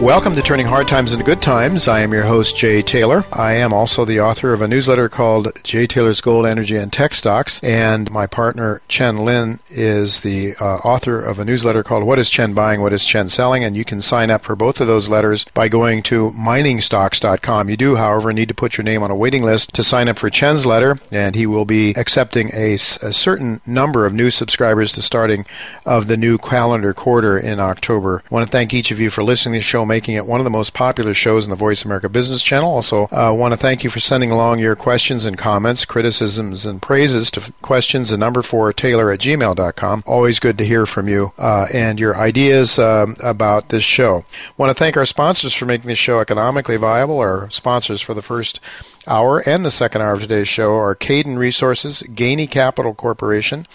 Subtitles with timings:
[0.00, 1.88] Welcome to Turning Hard Times into Good Times.
[1.88, 3.24] I am your host, Jay Taylor.
[3.32, 7.14] I am also the author of a newsletter called Jay Taylor's Gold, Energy, and Tech
[7.14, 7.58] Stocks.
[7.64, 12.28] And my partner, Chen Lin, is the uh, author of a newsletter called What is
[12.28, 13.64] Chen Buying, What is Chen Selling?
[13.64, 17.70] And you can sign up for both of those letters by going to miningstocks.com.
[17.70, 20.18] You do, however, need to put your name on a waiting list to sign up
[20.18, 24.92] for Chen's letter, and he will be accepting a, a certain number of new subscribers
[24.92, 25.46] to starting
[25.86, 28.22] of the new calendar quarter in October.
[28.30, 30.40] I want to thank each of you for listening to the show making it one
[30.40, 32.70] of the most popular shows in the Voice America Business Channel.
[32.70, 36.82] Also, uh, want to thank you for sending along your questions and comments, criticisms, and
[36.82, 40.04] praises to questions the number four Taylor at gmail.com.
[40.06, 44.24] Always good to hear from you uh, and your ideas um, about this show.
[44.56, 47.18] want to thank our sponsors for making this show economically viable.
[47.18, 48.60] Our sponsors for the first
[49.06, 53.66] hour and the second hour of today's show are Cayden Resources, Gainey Capital Corporation,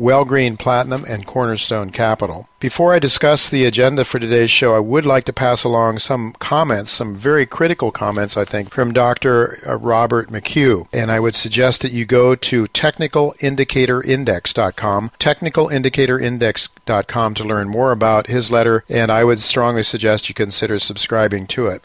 [0.00, 2.48] Wellgreen Platinum, and Cornerstone Capital.
[2.58, 6.34] Before I discuss the agenda for today's show, I would like to pass along some
[6.38, 9.62] comments, some very critical comments, I think, from Dr.
[9.66, 10.86] Uh, Robert McHugh.
[10.92, 18.50] And I would suggest that you go to technicalindicatorindex.com, technicalindicatorindex.com to learn more about his
[18.50, 21.82] letter, and I would strongly suggest you consider subscribing to it.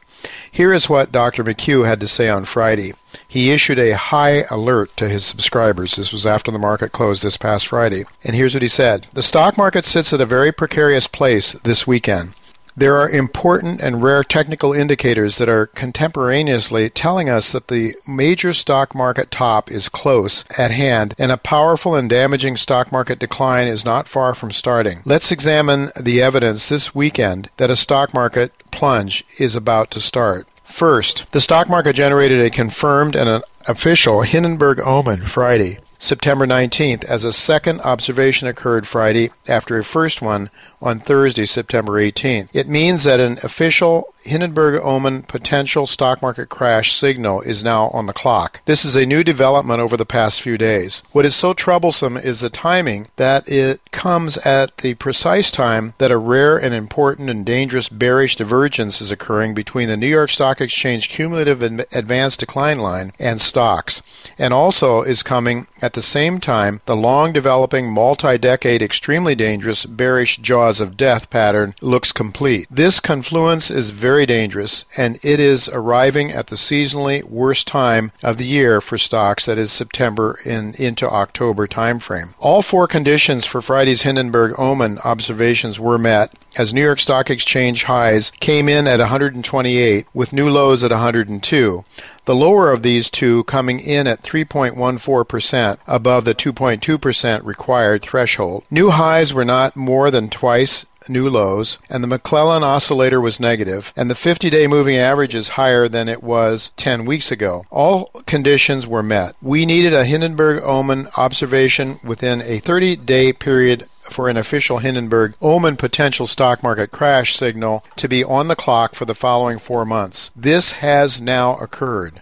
[0.52, 1.44] Here is what Dr.
[1.44, 2.94] McHugh had to say on Friday.
[3.28, 5.96] He issued a high alert to his subscribers.
[5.96, 8.06] This was after the market closed this past Friday.
[8.24, 11.88] And here's what he said The stock market sits at a very precarious place this
[11.88, 12.34] weekend.
[12.78, 18.52] There are important and rare technical indicators that are contemporaneously telling us that the major
[18.52, 23.69] stock market top is close at hand and a powerful and damaging stock market decline
[23.69, 25.03] is not far from starting.
[25.06, 30.46] Let's examine the evidence this weekend that a stock market plunge is about to start.
[30.66, 35.80] First, the stock market generated a confirmed and an official Hindenburg omen Friday.
[35.98, 40.50] September 19th, as a second observation occurred Friday after a first one
[40.81, 42.50] on Thursday, September 18th.
[42.53, 48.08] It means that an official Hindenburg Omen potential stock market crash signal is now on
[48.08, 48.62] the clock.
[48.66, 51.03] This is a new development over the past few days.
[51.12, 56.12] What is so troublesome is the timing that it comes at the precise time that
[56.12, 60.59] a rare and important and dangerous bearish divergence is occurring between the New York Stock
[60.59, 64.02] Exchange cumulative advanced decline line and stocks,
[64.40, 69.85] and also is coming at the same time the long developing multi decade extremely dangerous
[69.85, 72.68] bearish jaws of death pattern looks complete.
[72.72, 78.38] This confluence is very dangerous, and it is arriving at the seasonally worst time of
[78.38, 82.35] the year for stocks, that is September in, into October timeframe.
[82.40, 87.84] All four conditions for Friday's Hindenburg Omen observations were met as New York Stock Exchange
[87.84, 91.84] highs came in at 128 with new lows at 102
[92.26, 98.64] the lower of these two coming in at 3.14% above the 2.2% required threshold.
[98.70, 103.93] New highs were not more than twice new lows, and the McClellan oscillator was negative,
[103.96, 107.66] and the 50 day moving average is higher than it was 10 weeks ago.
[107.69, 109.35] All conditions were met.
[109.41, 115.34] We needed a Hindenburg Omen observation within a 30 day period for an official Hindenburg
[115.41, 119.85] Omen potential stock market crash signal to be on the clock for the following four
[119.85, 120.29] months.
[120.35, 122.22] This has now occurred.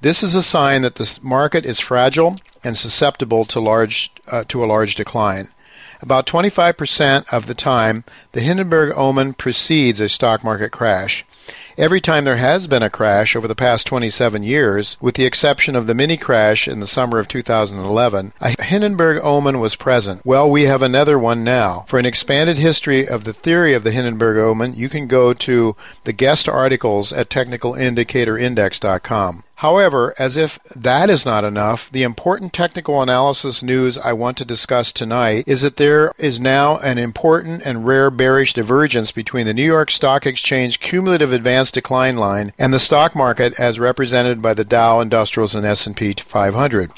[0.00, 4.64] This is a sign that the market is fragile and susceptible to large uh, to
[4.64, 5.48] a large decline.
[6.00, 11.24] About 25% of the time, the Hindenburg omen precedes a stock market crash.
[11.76, 15.74] Every time there has been a crash over the past 27 years, with the exception
[15.74, 20.24] of the mini crash in the summer of 2011, a Hindenburg omen was present.
[20.24, 21.84] Well, we have another one now.
[21.88, 25.74] For an expanded history of the theory of the Hindenburg omen, you can go to
[26.04, 29.42] the guest articles at technicalindicatorindex.com.
[29.58, 34.44] However, as if that is not enough, the important technical analysis news I want to
[34.44, 39.54] discuss tonight is that there is now an important and rare bearish divergence between the
[39.54, 41.32] New York Stock Exchange cumulative
[41.70, 46.90] decline line and the stock market as represented by the Dow Industrials and S&P 500.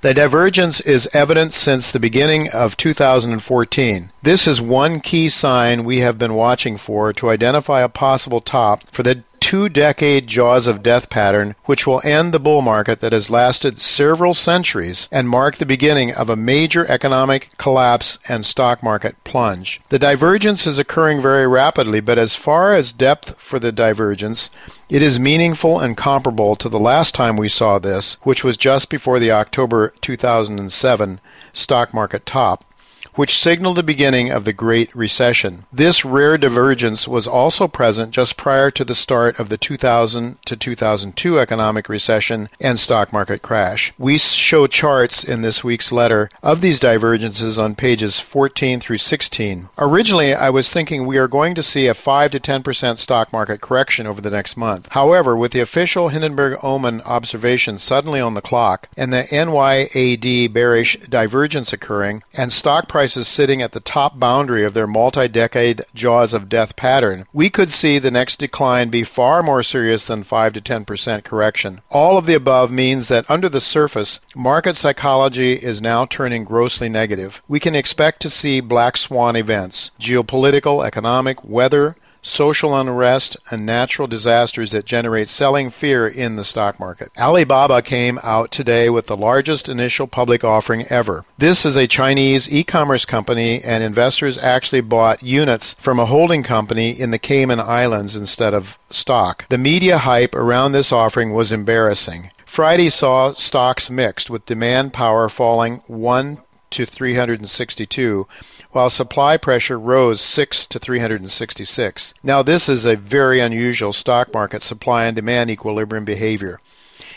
[0.00, 4.12] The divergence is evident since the beginning of 2014.
[4.22, 8.88] This is one key sign we have been watching for to identify a possible top
[8.90, 13.12] for the two decade jaws of death pattern, which will end the bull market that
[13.12, 18.82] has lasted several centuries and mark the beginning of a major economic collapse and stock
[18.82, 19.80] market plunge.
[19.88, 24.50] The divergence is occurring very rapidly, but as far as depth for the divergence,
[24.88, 28.88] it is meaningful and comparable to the last time we saw this, which was just
[28.88, 31.20] before the October 2007
[31.52, 32.64] stock market top
[33.16, 35.64] which signaled the beginning of the Great Recession.
[35.72, 40.56] This rare divergence was also present just prior to the start of the 2000 to
[40.56, 43.92] 2002 economic recession and stock market crash.
[43.98, 49.70] We show charts in this week's letter of these divergences on pages 14 through 16.
[49.78, 53.60] Originally, I was thinking we are going to see a 5 to 10% stock market
[53.60, 54.88] correction over the next month.
[54.92, 60.98] However, with the official Hindenburg Omen observation suddenly on the clock and the NYAD bearish
[61.08, 65.80] divergence occurring and stock prices prices sitting at the top boundary of their multi decade
[65.94, 70.24] jaws of death pattern, we could see the next decline be far more serious than
[70.24, 71.82] 5 to 10% correction.
[71.88, 76.88] All of the above means that under the surface, market psychology is now turning grossly
[76.88, 77.40] negative.
[77.46, 81.94] We can expect to see black swan events, geopolitical, economic, weather,
[82.26, 87.10] social unrest, and natural disasters that generate selling fear in the stock market.
[87.16, 91.24] Alibaba came out today with the largest initial public offering ever.
[91.38, 96.42] This is a Chinese e commerce company, and investors actually bought units from a holding
[96.42, 99.48] company in the Cayman Islands instead of stock.
[99.48, 102.30] The media hype around this offering was embarrassing.
[102.44, 106.38] Friday saw stocks mixed, with demand power falling 1
[106.70, 108.26] to 362
[108.76, 112.12] while supply pressure rose 6 to 366.
[112.22, 116.60] Now, this is a very unusual stock market supply and demand equilibrium behavior.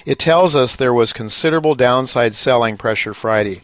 [0.06, 3.60] It tells us there was considerable downside selling pressure Friday.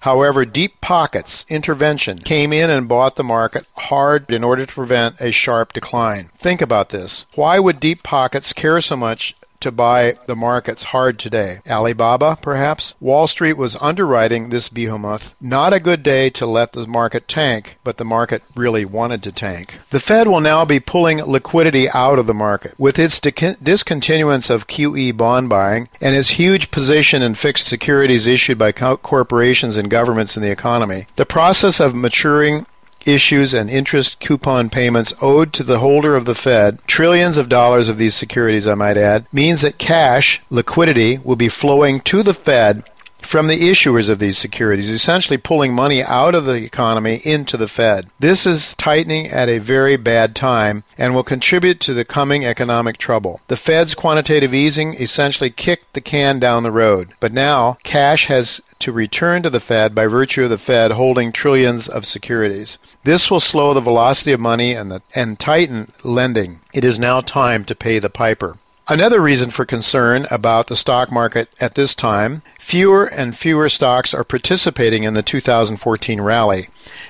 [0.00, 5.18] However, deep pockets intervention came in and bought the market hard in order to prevent
[5.18, 6.28] a sharp decline.
[6.36, 7.24] Think about this.
[7.34, 11.60] Why would deep pockets care so much to buy the markets hard today.
[11.68, 12.94] Alibaba, perhaps?
[13.00, 15.34] Wall Street was underwriting this behemoth.
[15.40, 19.32] Not a good day to let the market tank, but the market really wanted to
[19.32, 19.78] tank.
[19.90, 22.74] The Fed will now be pulling liquidity out of the market.
[22.78, 28.58] With its discontinuance of QE bond buying and its huge position in fixed securities issued
[28.58, 32.66] by corporations and governments in the economy, the process of maturing
[33.08, 37.88] issues and interest coupon payments owed to the holder of the Fed, trillions of dollars
[37.88, 42.34] of these securities, I might add, means that cash, liquidity, will be flowing to the
[42.34, 42.84] Fed
[43.22, 47.68] from the issuers of these securities, essentially pulling money out of the economy into the
[47.68, 48.10] Fed.
[48.18, 52.96] This is tightening at a very bad time and will contribute to the coming economic
[52.96, 53.40] trouble.
[53.48, 58.60] The Fed's quantitative easing essentially kicked the can down the road, but now cash has
[58.78, 62.78] to return to the Fed by virtue of the Fed holding trillions of securities.
[63.04, 66.60] This will slow the velocity of money and, the, and tighten lending.
[66.72, 68.58] It is now time to pay the piper.
[68.90, 74.12] Another reason for concern about the stock market at this time fewer and fewer stocks
[74.12, 76.68] are participating in the 2014 rally.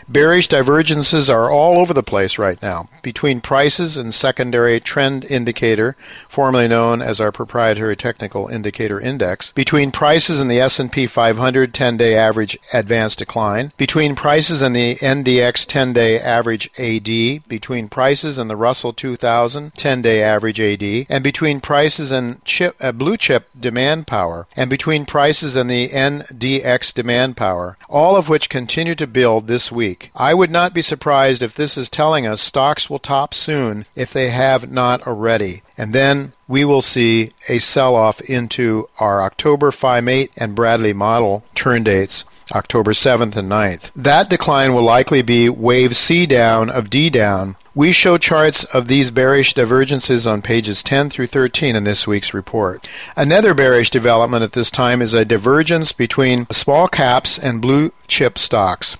[0.08, 5.96] Bearish divergences are all over the place right now between prices and secondary trend indicator,
[6.28, 12.16] formerly known as our proprietary technical indicator index, between prices and the S&P 500 10-day
[12.16, 18.56] average advanced decline, between prices and the NDX 10-day average AD, between prices and the
[18.56, 24.46] Russell 2000 10-day average AD, and between prices and chip, uh, blue chip demand power,
[24.56, 29.70] and between prices and the NDX demand power, all of which continue to build this
[29.70, 30.10] week.
[30.16, 34.14] I would not be surprised if this is telling us stocks will top soon if
[34.14, 35.60] they have not already.
[35.76, 40.94] And then we will see a sell off into our October Phi Mate and Bradley
[40.94, 42.24] model turn dates.
[42.52, 43.90] October 7th and 9th.
[43.94, 47.56] That decline will likely be wave C down of D down.
[47.74, 52.34] We show charts of these bearish divergences on pages 10 through 13 in this week's
[52.34, 52.88] report.
[53.16, 58.36] Another bearish development at this time is a divergence between small caps and blue chip
[58.38, 58.96] stocks.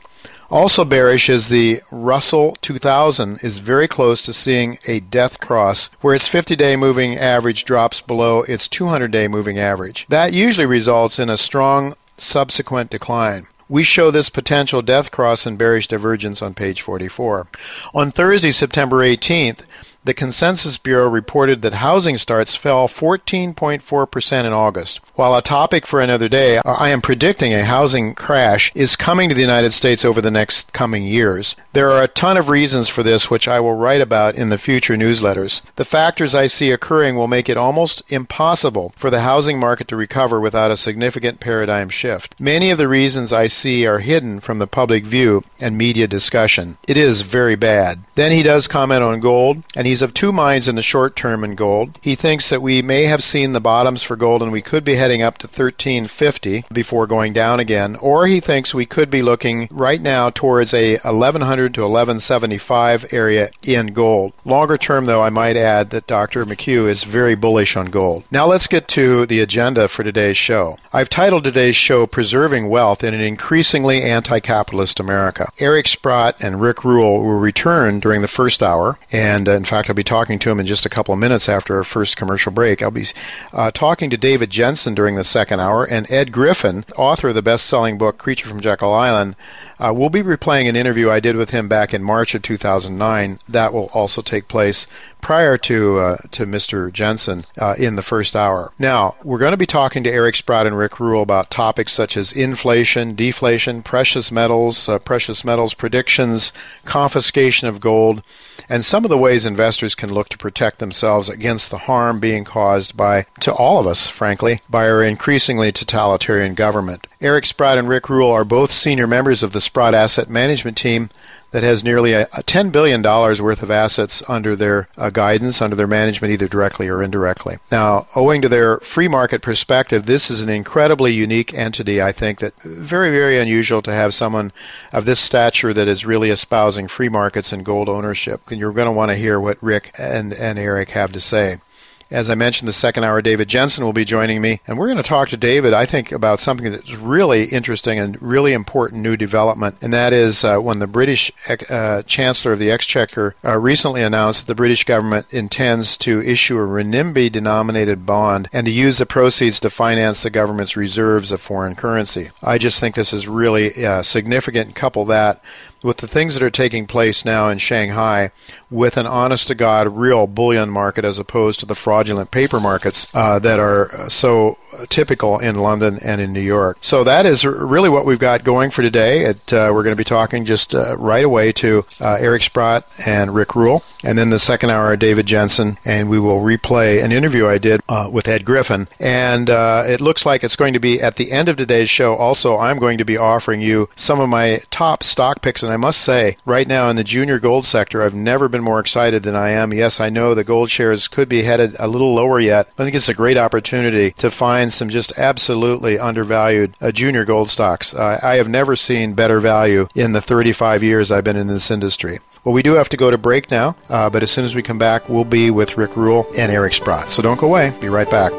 [0.50, 6.14] Also bearish is the Russell 2000 is very close to seeing a death cross where
[6.14, 10.06] its 50-day moving average drops below its 200-day moving average.
[10.08, 13.46] That usually results in a strong subsequent decline.
[13.68, 17.48] We show this potential death cross and bearish divergence on page 44.
[17.94, 19.64] On Thursday, September 18th,
[20.08, 25.02] the Consensus Bureau reported that housing starts fell 14.4% in August.
[25.16, 29.34] While a topic for another day, I am predicting a housing crash is coming to
[29.34, 31.56] the United States over the next coming years.
[31.74, 34.56] There are a ton of reasons for this, which I will write about in the
[34.56, 35.60] future newsletters.
[35.76, 39.96] The factors I see occurring will make it almost impossible for the housing market to
[39.96, 42.34] recover without a significant paradigm shift.
[42.40, 46.78] Many of the reasons I see are hidden from the public view and media discussion.
[46.88, 48.04] It is very bad.
[48.14, 51.16] Then he does comment on gold, and he's He's of two minds in the short
[51.16, 51.98] term in gold.
[52.00, 54.94] He thinks that we may have seen the bottoms for gold and we could be
[54.94, 59.66] heading up to 1350 before going down again, or he thinks we could be looking
[59.72, 64.34] right now towards a 1100 to 1175 area in gold.
[64.44, 66.46] Longer term, though, I might add that Dr.
[66.46, 68.22] McHugh is very bullish on gold.
[68.30, 70.78] Now let's get to the agenda for today's show.
[70.92, 75.48] I've titled today's show Preserving Wealth in an Increasingly Anti Capitalist America.
[75.58, 79.87] Eric Sprott and Rick Rule will return during the first hour, and uh, in fact,
[79.88, 82.52] I'll be talking to him in just a couple of minutes after our first commercial
[82.52, 82.82] break.
[82.82, 83.06] I'll be
[83.52, 87.42] uh, talking to David Jensen during the second hour, and Ed Griffin, author of the
[87.42, 89.36] best selling book Creature from Jekyll Island.
[89.78, 93.38] Uh, we'll be replaying an interview I did with him back in March of 2009.
[93.48, 94.86] That will also take place
[95.20, 96.92] prior to uh, to Mr.
[96.92, 98.72] Jensen uh, in the first hour.
[98.78, 102.16] Now we're going to be talking to Eric Sprott and Rick Rule about topics such
[102.16, 106.52] as inflation, deflation, precious metals, uh, precious metals predictions,
[106.84, 108.22] confiscation of gold
[108.68, 112.44] and some of the ways investors can look to protect themselves against the harm being
[112.44, 117.06] caused by, to all of us, frankly, by our increasingly totalitarian government.
[117.20, 121.10] Eric Sprott and Rick Rule are both senior members of the Sprott Asset Management Team
[121.50, 125.76] that has nearly a, a $10 billion worth of assets under their uh, guidance, under
[125.76, 127.58] their management, either directly or indirectly.
[127.70, 132.40] Now, owing to their free market perspective, this is an incredibly unique entity, I think,
[132.40, 134.52] that very, very unusual to have someone
[134.92, 138.50] of this stature that is really espousing free markets and gold ownership.
[138.50, 141.60] And you're going to want to hear what Rick and, and Eric have to say.
[142.10, 144.96] As I mentioned, the second hour, David Jensen will be joining me, and we're going
[144.96, 149.16] to talk to David, I think, about something that's really interesting and really important new
[149.16, 151.30] development, and that is uh, when the British
[151.68, 156.56] uh, Chancellor of the Exchequer uh, recently announced that the British government intends to issue
[156.56, 161.42] a renminbi denominated bond and to use the proceeds to finance the government's reserves of
[161.42, 162.30] foreign currency.
[162.42, 164.74] I just think this is really uh, significant.
[164.74, 165.42] Couple that
[165.82, 168.30] with the things that are taking place now in Shanghai
[168.70, 173.08] with an honest to God real bullion market as opposed to the fraudulent paper markets
[173.14, 174.58] uh, that are so
[174.88, 176.78] typical in London and in New York.
[176.80, 179.24] So that is really what we've got going for today.
[179.24, 182.86] It, uh, we're going to be talking just uh, right away to uh, Eric Sprott
[183.04, 187.12] and Rick Rule, and then the second hour, David Jensen, and we will replay an
[187.12, 188.88] interview I did uh, with Ed Griffin.
[189.00, 192.14] And uh, it looks like it's going to be at the end of today's show.
[192.14, 195.76] Also, I'm going to be offering you some of my top stock picks, and I
[195.76, 199.36] must say, right now in the junior gold sector, I've never been more excited than
[199.36, 199.74] I am.
[199.74, 202.68] Yes, I know the gold shares could be headed a little lower yet.
[202.78, 207.50] I think it's a great opportunity to find some just absolutely undervalued uh, junior gold
[207.50, 207.92] stocks.
[207.92, 211.70] Uh, I have never seen better value in the 35 years I've been in this
[211.70, 212.20] industry.
[212.44, 214.62] Well, we do have to go to break now, uh, but as soon as we
[214.62, 217.10] come back, we'll be with Rick Rule and Eric Sprott.
[217.10, 217.74] So don't go away.
[217.78, 218.32] Be right back.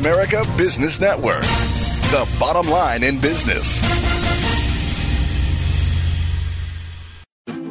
[0.00, 3.82] America Business Network, the bottom line in business.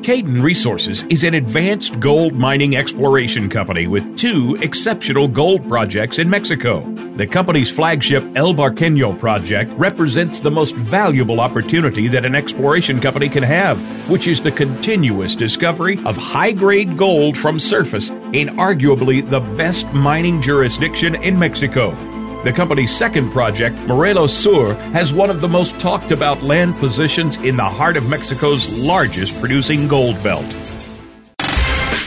[0.03, 6.29] Cayden Resources is an advanced gold mining exploration company with two exceptional gold projects in
[6.29, 6.81] Mexico.
[7.15, 13.27] The company's flagship El Barqueño project represents the most valuable opportunity that an exploration company
[13.27, 19.27] can have, which is the continuous discovery of high grade gold from surface in arguably
[19.27, 21.95] the best mining jurisdiction in Mexico.
[22.41, 27.35] The company's second project, Morelos Sur, has one of the most talked about land positions
[27.35, 30.45] in the heart of Mexico's largest producing gold belt.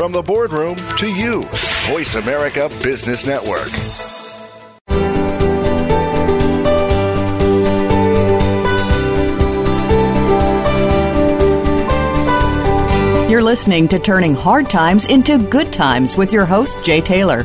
[0.00, 1.42] From the boardroom to you,
[1.90, 3.68] Voice America Business Network.
[13.30, 17.44] You're listening to Turning Hard Times into Good Times with your host, Jay Taylor.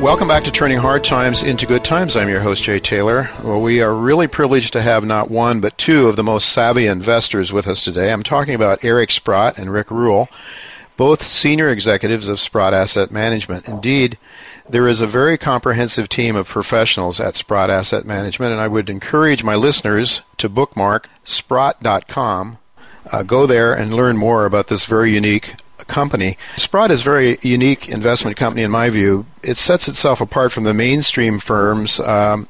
[0.00, 2.14] Welcome back to Turning Hard Times into Good Times.
[2.14, 3.30] I'm your host, Jay Taylor.
[3.42, 6.86] Well, we are really privileged to have not one, but two of the most savvy
[6.86, 8.12] investors with us today.
[8.12, 10.28] I'm talking about Eric Sprott and Rick Rule,
[10.98, 13.66] both senior executives of Sprott Asset Management.
[13.66, 14.18] Indeed,
[14.68, 18.90] there is a very comprehensive team of professionals at Sprott Asset Management, and I would
[18.90, 22.58] encourage my listeners to bookmark sprott.com.
[23.10, 25.54] Uh, go there and learn more about this very unique
[25.86, 26.36] company.
[26.56, 29.26] Sprott is a very unique investment company in my view.
[29.42, 32.48] It sets itself apart from the mainstream firms um,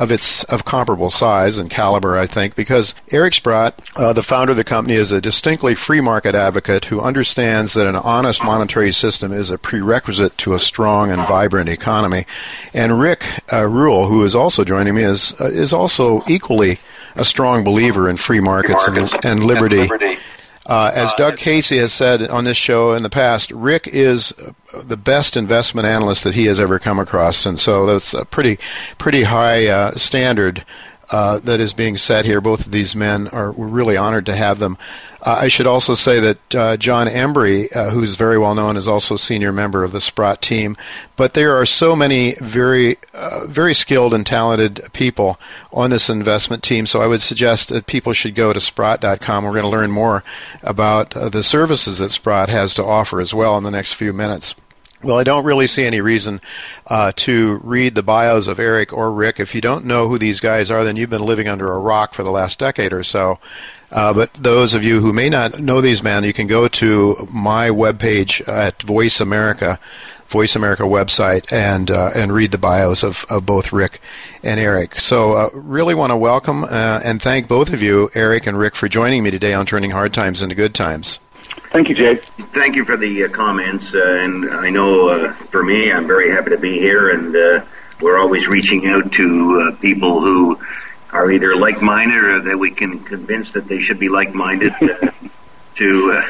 [0.00, 4.52] of its of comparable size and caliber, I think, because Eric Sprott, uh, the founder
[4.52, 8.92] of the company, is a distinctly free market advocate who understands that an honest monetary
[8.92, 12.24] system is a prerequisite to a strong and vibrant economy.
[12.72, 16.78] And Rick uh, Rule, who is also joining me, is uh, is also equally
[17.14, 19.80] a strong believer in free markets, free markets and, and, liberty.
[19.80, 20.18] And liberty.
[20.70, 24.32] Uh, as Doug Casey has said on this show in the past, Rick is
[24.72, 28.56] the best investment analyst that he has ever come across, and so that's a pretty,
[28.96, 30.64] pretty high uh, standard
[31.10, 32.40] uh, that is being set here.
[32.40, 34.78] Both of these men are we're really honored to have them.
[35.22, 38.88] Uh, I should also say that uh, John Embry, uh, who's very well known, is
[38.88, 40.76] also senior member of the Sprott team.
[41.16, 45.38] But there are so many very, uh, very skilled and talented people
[45.72, 46.86] on this investment team.
[46.86, 49.44] So I would suggest that people should go to Sprott.com.
[49.44, 50.24] We're going to learn more
[50.62, 54.54] about the services that Sprott has to offer as well in the next few minutes.
[55.02, 56.42] Well, I don't really see any reason
[56.86, 59.40] uh, to read the bios of Eric or Rick.
[59.40, 62.12] If you don't know who these guys are, then you've been living under a rock
[62.12, 63.38] for the last decade or so.
[63.90, 67.26] Uh, but those of you who may not know these men, you can go to
[67.32, 69.80] my webpage at Voice America,
[70.28, 74.02] Voice America website, and uh, and read the bios of, of both Rick
[74.42, 74.96] and Eric.
[74.96, 78.74] So, uh, really want to welcome uh, and thank both of you, Eric and Rick,
[78.74, 81.18] for joining me today on Turning Hard Times into Good Times.
[81.72, 82.14] Thank you, Jay.
[82.14, 83.94] Thank you for the uh, comments.
[83.94, 87.64] Uh, and I know uh, for me, I'm very happy to be here, and uh,
[88.00, 90.58] we're always reaching out to uh, people who
[91.12, 95.10] are either like-minded or that we can convince that they should be like-minded uh,
[95.76, 96.22] to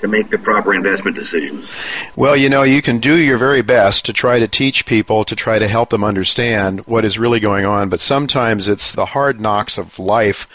[0.00, 1.68] to make the proper investment decisions.
[2.16, 5.34] Well, you know, you can do your very best to try to teach people, to
[5.34, 9.40] try to help them understand what is really going on, but sometimes it's the hard
[9.40, 10.46] knocks of life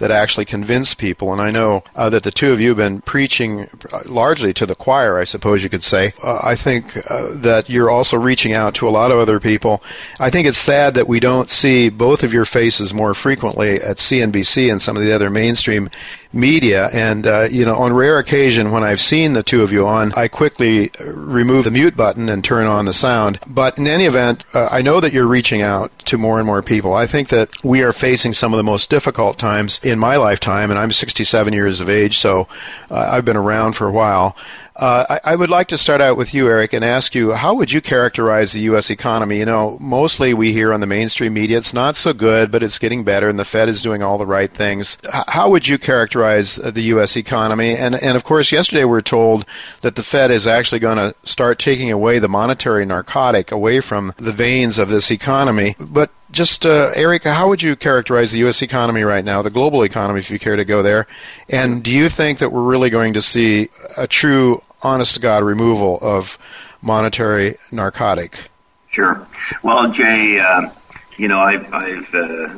[0.00, 1.32] that actually convince people.
[1.32, 4.66] And I know uh, that the two of you have been preaching uh, largely to
[4.66, 6.12] the choir, I suppose you could say.
[6.22, 9.82] Uh, I think uh, that you're also reaching out to a lot of other people.
[10.18, 13.98] I think it's sad that we don't see both of your faces more frequently at
[13.98, 15.90] CNBC and some of the other mainstream
[16.32, 16.88] media.
[16.92, 20.12] And, uh, you know, on rare occasion when I've seen the two of you on,
[20.14, 23.40] I quickly remove the mute button and turn on the sound.
[23.46, 26.62] But in any event, uh, I know that you're reaching out to more and more
[26.62, 26.94] people.
[26.94, 30.70] I think that we are facing some of the most difficult times in my lifetime,
[30.70, 32.48] and I'm 67 years of age, so
[32.90, 34.36] uh, I've been around for a while.
[34.76, 37.52] Uh, I, I, would like to start out with you, Eric, and ask you how
[37.52, 38.88] would you characterize the U.S.
[38.88, 39.38] economy?
[39.38, 42.78] You know, mostly we hear on the mainstream media it's not so good, but it's
[42.78, 44.96] getting better, and the Fed is doing all the right things.
[45.04, 47.14] H- how would you characterize uh, the U.S.
[47.14, 47.76] economy?
[47.76, 49.44] And and of course, yesterday we are told
[49.82, 54.14] that the Fed is actually going to start taking away the monetary narcotic away from
[54.16, 55.76] the veins of this economy.
[55.78, 58.62] But just uh, Eric, how would you characterize the U.S.
[58.62, 61.06] economy right now, the global economy, if you care to go there?
[61.48, 65.42] And do you think that we're really going to see a true, honest to God
[65.42, 66.38] removal of
[66.82, 68.50] monetary narcotic?
[68.90, 69.26] Sure.
[69.62, 70.70] Well, Jay, uh,
[71.16, 72.48] you know, I've, I've uh,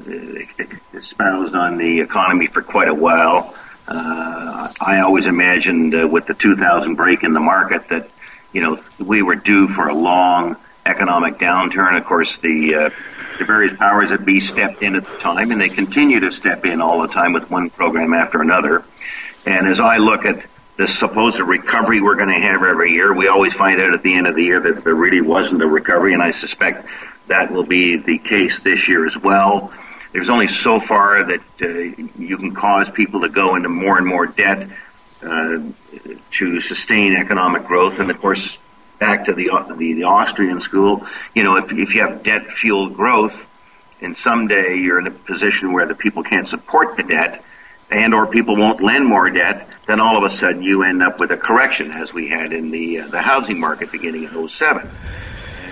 [0.95, 3.55] espoused on the economy for quite a while.
[3.89, 8.09] Uh, I always imagined uh, with the 2000 break in the market that,
[8.53, 10.57] you know, we were due for a long
[10.87, 11.99] economic downturn.
[11.99, 12.91] Of course, the uh,
[13.43, 16.65] the various powers that be stepped in at the time, and they continue to step
[16.65, 18.85] in all the time with one program after another.
[19.45, 20.45] And as I look at
[20.77, 24.15] the supposed recovery we're going to have every year, we always find out at the
[24.15, 26.87] end of the year that there really wasn't a recovery, and I suspect
[27.27, 29.73] that will be the case this year as well.
[30.13, 31.67] There's only so far that uh,
[32.19, 34.69] you can cause people to go into more and more debt
[35.23, 35.59] uh,
[36.33, 38.57] to sustain economic growth, and of course,
[39.03, 42.95] back to the, the, the Austrian school, you know, if, if you have debt fueled
[42.95, 43.37] growth,
[44.01, 47.43] and someday you're in a position where the people can't support the debt,
[47.91, 51.19] and or people won't lend more debt, then all of a sudden you end up
[51.19, 54.89] with a correction, as we had in the uh, the housing market beginning in 07.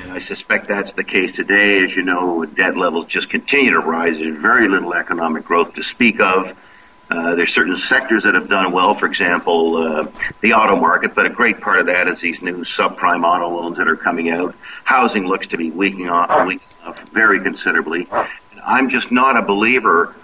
[0.03, 1.85] And I suspect that's the case today.
[1.85, 4.17] As you know, debt levels just continue to rise.
[4.19, 6.57] There's very little economic growth to speak of.
[7.11, 10.07] Uh, there's certain sectors that have done well, for example, uh,
[10.43, 13.79] the auto market, but a great part of that is these new subprime auto loans
[13.79, 14.55] that are coming out.
[14.85, 18.07] Housing looks to be weakening off, weakening off very considerably.
[18.65, 20.15] I'm just not a believer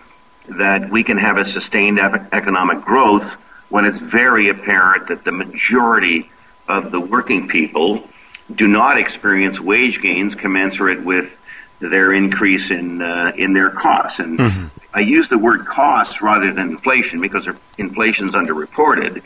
[0.48, 3.32] that we can have a sustained economic growth
[3.68, 6.30] when it's very apparent that the majority
[6.68, 8.08] of the working people
[8.54, 11.32] do not experience wage gains commensurate with
[11.80, 14.20] their increase in uh, in their costs.
[14.20, 14.66] And mm-hmm.
[14.96, 19.22] I use the word costs rather than inflation because inflation's underreported.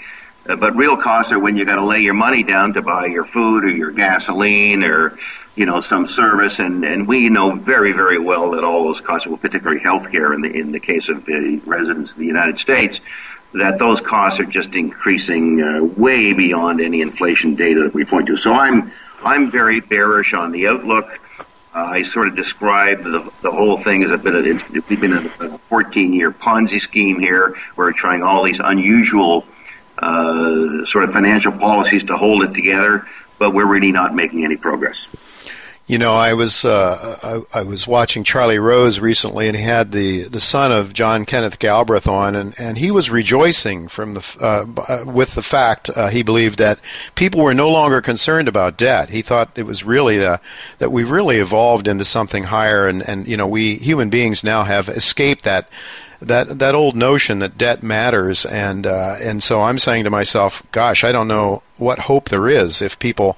[0.48, 3.06] Uh, but real costs are when you got to lay your money down to buy
[3.06, 5.16] your food or your gasoline or
[5.54, 6.58] you know some service.
[6.58, 10.40] And and we know very very well that all those costs, well, particularly healthcare in
[10.40, 12.98] the in the case of the residents of the United States.
[13.52, 18.26] That those costs are just increasing uh, way beyond any inflation data that we point
[18.26, 18.36] to.
[18.36, 18.90] So I'm
[19.22, 21.19] I'm very bearish on the outlook.
[21.72, 25.16] Uh, I sort of described the, the whole thing as a bit of we've been
[25.16, 27.56] in a 14 year Ponzi scheme here.
[27.74, 29.44] Where we're trying all these unusual
[29.98, 33.06] uh, sort of financial policies to hold it together,
[33.38, 35.06] but we're really not making any progress.
[35.90, 39.90] You know, I was uh, I, I, was watching Charlie Rose recently, and he had
[39.90, 44.36] the, the son of John Kenneth Galbraith on, and, and he was rejoicing from the
[44.40, 46.78] uh, uh, with the fact uh, he believed that
[47.16, 49.10] people were no longer concerned about debt.
[49.10, 50.36] He thought it was really uh,
[50.78, 54.62] that we've really evolved into something higher, and, and you know we human beings now
[54.62, 55.68] have escaped that
[56.22, 60.62] that that old notion that debt matters, and uh, and so I'm saying to myself,
[60.70, 63.36] gosh, I don't know what hope there is if people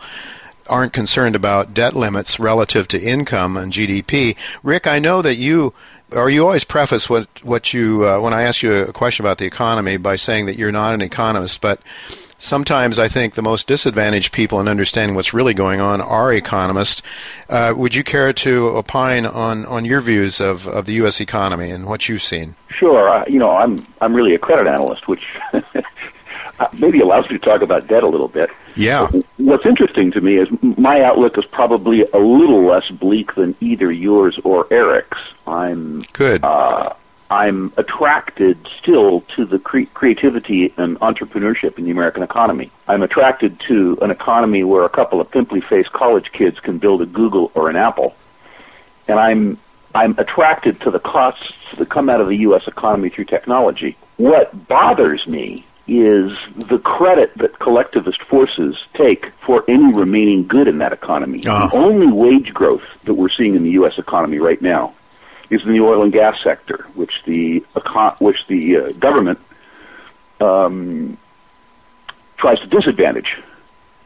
[0.72, 4.36] aren't concerned about debt limits relative to income and GDP.
[4.62, 5.74] Rick, I know that you
[6.10, 9.38] or you always preface what what you uh, when I ask you a question about
[9.38, 11.80] the economy by saying that you're not an economist, but
[12.38, 17.02] sometimes I think the most disadvantaged people in understanding what's really going on are economists.
[17.48, 21.20] Uh, would you care to opine on, on your views of, of the U.S.
[21.20, 22.56] economy and what you've seen?
[22.70, 23.08] Sure.
[23.08, 25.24] Uh, you know, I'm I'm really a credit analyst, which
[26.72, 28.50] maybe allows me to talk about debt a little bit.
[28.74, 29.10] Yeah.
[29.36, 33.90] What's interesting to me is my outlook is probably a little less bleak than either
[33.90, 35.18] yours or Eric's.
[35.46, 36.44] I'm good.
[36.44, 36.90] Uh,
[37.32, 42.70] I'm attracted still to the cre- creativity and entrepreneurship in the American economy.
[42.86, 47.06] I'm attracted to an economy where a couple of pimply-faced college kids can build a
[47.06, 48.14] Google or an Apple,
[49.08, 49.58] and I'm
[49.94, 52.66] I'm attracted to the costs that come out of the U.S.
[52.66, 53.96] economy through technology.
[54.16, 60.78] What bothers me is the credit that collectivist forces take for any remaining good in
[60.78, 61.44] that economy.
[61.44, 61.68] Uh.
[61.68, 63.98] The only wage growth that we're seeing in the U.S.
[63.98, 64.94] economy right now
[65.50, 67.60] is in the oil and gas sector, which the
[68.20, 69.38] which the uh, government
[70.40, 71.18] um,
[72.38, 73.36] tries to disadvantage,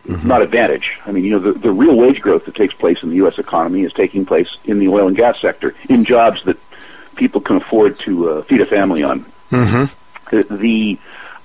[0.06, 0.26] mm-hmm.
[0.26, 0.98] not advantage.
[1.04, 3.38] I mean, you know, the, the real wage growth that takes place in the U.S.
[3.38, 6.58] economy is taking place in the oil and gas sector, in jobs that
[7.16, 9.24] people can afford to uh, feed a family on.
[9.50, 10.36] Mm-hmm.
[10.36, 10.98] The, the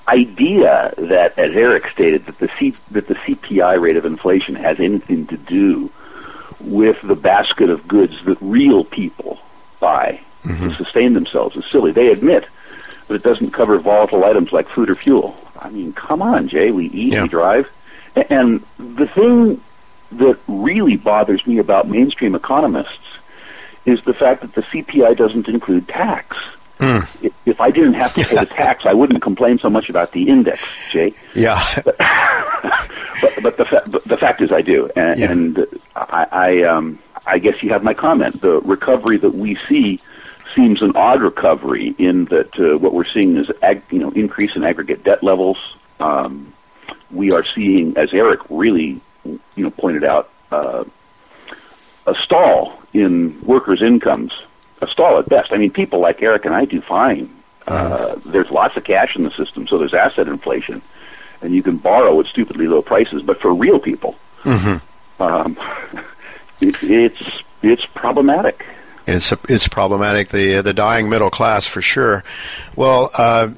[0.07, 4.79] idea that, as Eric stated, that the C, that the CPI rate of inflation has
[4.79, 5.91] anything to do
[6.59, 9.39] with the basket of goods that real people
[9.79, 10.69] buy mm-hmm.
[10.69, 11.91] to sustain themselves is silly.
[11.91, 12.45] They admit
[13.07, 15.35] that it doesn't cover volatile items like food or fuel.
[15.57, 16.71] I mean, come on, Jay.
[16.71, 17.23] We eat, yeah.
[17.23, 17.69] we drive,
[18.15, 19.61] and the thing
[20.13, 22.97] that really bothers me about mainstream economists
[23.85, 26.37] is the fact that the CPI doesn't include tax.
[26.81, 27.31] Mm.
[27.45, 30.27] If I didn't have to pay the tax, I wouldn't complain so much about the
[30.27, 31.13] index, Jay.
[31.35, 31.63] Yeah.
[31.85, 31.95] But,
[33.21, 35.31] but, but the fa- but the fact is, I do, and, yeah.
[35.31, 38.41] and I I, um, I guess you have my comment.
[38.41, 39.99] The recovery that we see
[40.55, 44.55] seems an odd recovery in that uh, what we're seeing is ag- you know increase
[44.55, 45.57] in aggregate debt levels.
[45.99, 46.51] Um,
[47.11, 50.83] we are seeing, as Eric really you know pointed out, uh,
[52.07, 54.31] a stall in workers' incomes
[54.81, 55.51] a stall at best.
[55.51, 57.29] I mean, people like Eric and I do fine.
[57.67, 60.81] Uh, there's lots of cash in the system, so there's asset inflation,
[61.41, 63.21] and you can borrow at stupidly low prices.
[63.21, 65.21] But for real people, mm-hmm.
[65.21, 65.57] um,
[66.61, 68.65] it's it's problematic.
[69.07, 72.23] It's it's problematic the the dying middle class for sure.
[72.75, 73.49] Well, uh,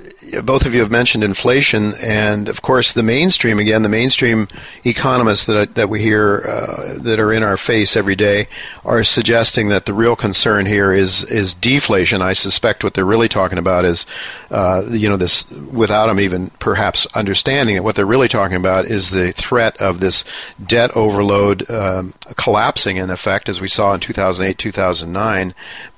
[0.44, 4.48] both of you have mentioned inflation, and of course, the mainstream again, the mainstream
[4.86, 8.48] economists that that we hear uh, that are in our face every day
[8.86, 12.22] are suggesting that the real concern here is is deflation.
[12.22, 14.06] I suspect what they're really talking about is,
[14.50, 17.84] uh, you know, this without them even perhaps understanding it.
[17.84, 20.24] What they're really talking about is the threat of this
[20.66, 25.33] debt overload um, collapsing in effect, as we saw in 2008, 2009.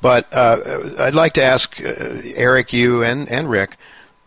[0.01, 0.57] But uh,
[0.99, 3.77] I'd like to ask uh, Eric, you and and Rick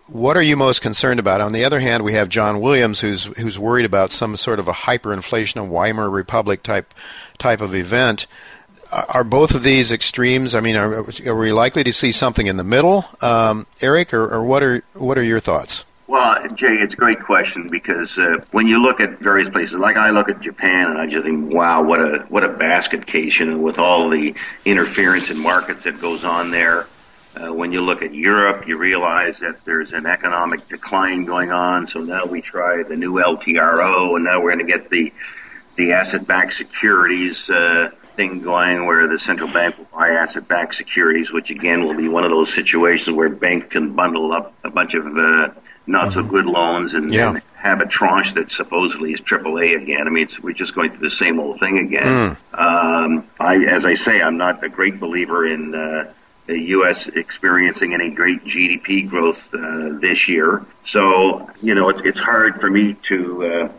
[0.08, 1.40] what are you most concerned about?
[1.40, 4.66] On the other hand, we have John Williams, who's who's worried about some sort of
[4.66, 6.94] a hyperinflation, a Weimar Republic type
[7.38, 8.26] type of event.
[8.90, 10.54] Are both of these extremes?
[10.54, 14.32] I mean, are, are we likely to see something in the middle, um, Eric, or,
[14.32, 15.84] or, what are what are your thoughts?
[16.08, 19.98] Well, Jay, it's a great question because uh, when you look at various places, like
[19.98, 23.38] I look at Japan, and I just think, wow, what a what a basket case,
[23.38, 26.86] you know, with all the interference in markets that goes on there.
[27.36, 31.86] Uh, when you look at Europe, you realize that there's an economic decline going on.
[31.86, 35.12] So now we try the new LTRO, and now we're going to get the
[35.76, 41.50] the asset-backed securities uh, thing going, where the central bank will buy asset-backed securities, which
[41.50, 45.06] again will be one of those situations where bank can bundle up a bunch of
[45.06, 45.50] uh,
[45.88, 47.30] not so good loans and, yeah.
[47.30, 50.06] and, have a tranche that supposedly is AAA again.
[50.06, 52.36] I mean, we're just going through the same old thing again.
[52.52, 52.56] Mm.
[52.56, 55.74] Um, I, as I say, I'm not a great believer in.
[55.74, 56.12] Uh,
[56.48, 57.08] the U.S.
[57.08, 60.64] experiencing any great GDP growth uh, this year.
[60.86, 63.72] So, you know, it, it's hard for me to uh,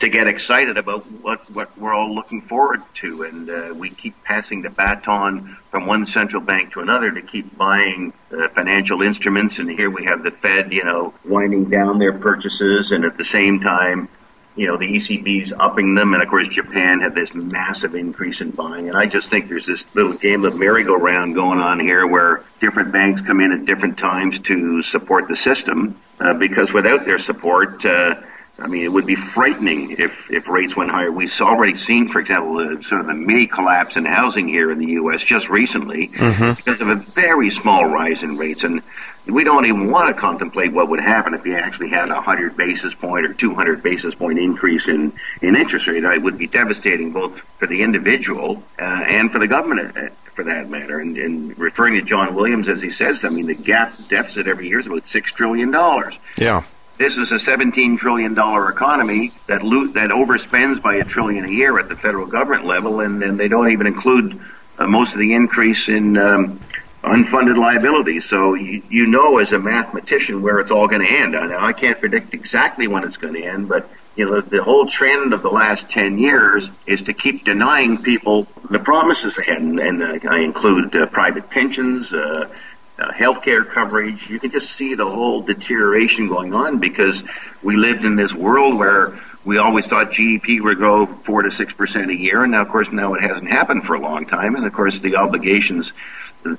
[0.00, 4.22] to get excited about what what we're all looking forward to, and uh, we keep
[4.24, 9.58] passing the baton from one central bank to another to keep buying uh, financial instruments.
[9.58, 13.24] And here we have the Fed, you know, winding down their purchases, and at the
[13.24, 14.08] same time,
[14.54, 18.50] you know, the ECB's upping them, and of course Japan had this massive increase in
[18.50, 18.88] buying.
[18.88, 22.92] And I just think there's this little game of merry-go-round going on here where different
[22.92, 27.84] banks come in at different times to support the system, uh, because without their support,
[27.84, 28.14] uh,
[28.58, 31.12] I mean, it would be frightening if, if rates went higher.
[31.12, 34.78] We've already seen, for example, uh, sort of the mini collapse in housing here in
[34.78, 35.22] the U.S.
[35.22, 36.54] just recently mm-hmm.
[36.54, 38.64] because of a very small rise in rates.
[38.64, 38.82] And
[39.26, 42.56] we don't even want to contemplate what would happen if you actually had a 100
[42.56, 46.02] basis point or 200 basis point increase in, in interest rate.
[46.02, 50.44] It would be devastating both for the individual uh, and for the government uh, for
[50.44, 50.98] that matter.
[51.00, 54.68] And, and referring to John Williams, as he says, I mean, the GAAP deficit every
[54.68, 55.72] year is about $6 trillion.
[56.38, 56.64] Yeah.
[56.98, 61.78] This is a $17 trillion economy that lo- that overspends by a trillion a year
[61.78, 64.40] at the federal government level, and, and they don't even include
[64.78, 66.58] uh, most of the increase in um,
[67.04, 68.24] unfunded liabilities.
[68.24, 71.32] So you, you know as a mathematician where it's all going to end.
[71.32, 74.88] Now I can't predict exactly when it's going to end, but you know the whole
[74.88, 79.78] trend of the last 10 years is to keep denying people the promises ahead, and,
[79.78, 82.10] and uh, I include uh, private pensions.
[82.14, 82.48] Uh,
[82.98, 84.28] uh, healthcare coverage.
[84.28, 87.22] You can just see the whole deterioration going on because
[87.62, 91.72] we lived in this world where we always thought GDP would grow four to six
[91.72, 94.56] percent a year, and now, of course, now it hasn't happened for a long time,
[94.56, 95.92] and of course, the obligations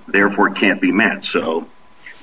[0.08, 1.26] therefore can't be met.
[1.26, 1.68] So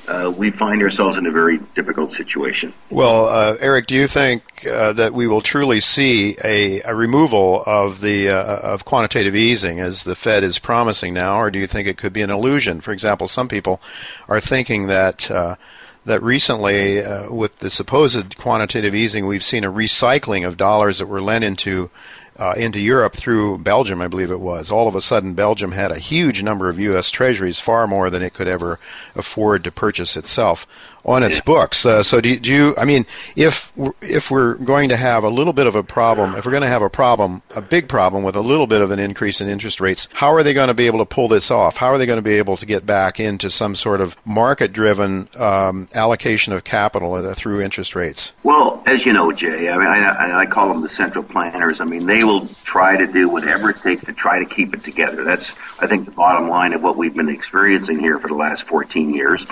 [0.08, 2.72] uh, we find ourselves in a very difficult situation.
[2.90, 7.62] Well, uh, Eric, do you think uh, that we will truly see a, a removal
[7.66, 11.66] of the uh, of quantitative easing as the Fed is promising now, or do you
[11.66, 12.80] think it could be an illusion?
[12.80, 13.80] For example, some people
[14.28, 15.56] are thinking that uh,
[16.04, 21.06] that recently, uh, with the supposed quantitative easing, we've seen a recycling of dollars that
[21.06, 21.90] were lent into
[22.38, 24.70] uh, into Europe through Belgium, I believe it was.
[24.70, 27.10] All of a sudden, Belgium had a huge number of U.S.
[27.10, 28.78] treasuries, far more than it could ever
[29.14, 30.66] afford to purchase itself
[31.04, 31.84] on its books.
[31.84, 32.74] Uh, so do, do, you?
[32.78, 36.44] I mean, if if we're going to have a little bit of a problem, if
[36.44, 38.98] we're going to have a problem, a big problem with a little bit of an
[38.98, 41.76] increase in interest rates, how are they going to be able to pull this off?
[41.76, 45.28] How are they going to be able to get back into some sort of market-driven
[45.36, 48.32] um, allocation of capital uh, through interest rates?
[48.42, 51.80] Well, as you know, Jay, I mean, I, I call them the central planners.
[51.80, 54.84] I mean, they will try to do whatever it takes to try to keep it
[54.84, 55.24] together.
[55.24, 58.64] That's, I think, the bottom line of what we've been experiencing here for the last
[58.64, 59.44] 14 years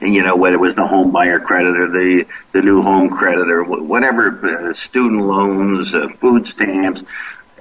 [0.00, 3.50] you know whether it was the home buyer credit or the the new home credit
[3.50, 7.02] or whatever, uh, student loans, uh, food stamps,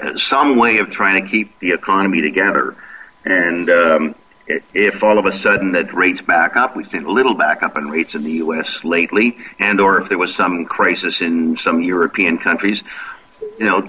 [0.02, 2.76] uh, some way of trying to keep the economy together.
[3.24, 4.16] And um,
[4.48, 7.78] if all of a sudden that rates back up, we've seen a little back up
[7.78, 8.84] in rates in the U.S.
[8.84, 12.84] lately, and or if there was some crisis in some European countries,
[13.58, 13.88] you know,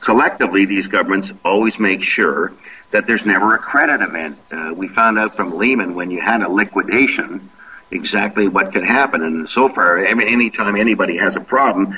[0.00, 2.52] collectively these governments always make sure
[2.90, 4.38] that there's never a credit event.
[4.50, 7.50] Uh, we found out from Lehman when you had a liquidation
[7.92, 9.22] exactly what could happen.
[9.22, 11.96] And so far, I mean, anytime anybody has a problem,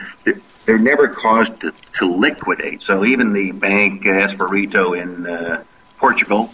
[0.64, 2.82] they're never caused to, to liquidate.
[2.82, 5.62] So even the bank Espírito in uh,
[5.98, 6.52] Portugal,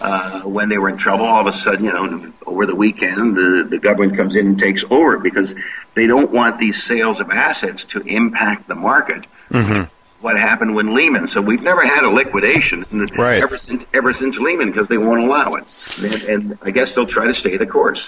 [0.00, 3.36] uh, when they were in trouble, all of a sudden, you know, over the weekend,
[3.36, 5.52] the, the government comes in and takes over because
[5.94, 9.24] they don't want these sales of assets to impact the market.
[9.50, 9.92] Mm-hmm.
[10.20, 11.28] What happened when Lehman?
[11.28, 12.84] So we've never had a liquidation
[13.16, 13.42] right.
[13.42, 15.64] ever since ever since Lehman because they won't allow it,
[16.02, 18.04] and, and I guess they'll try to stay the course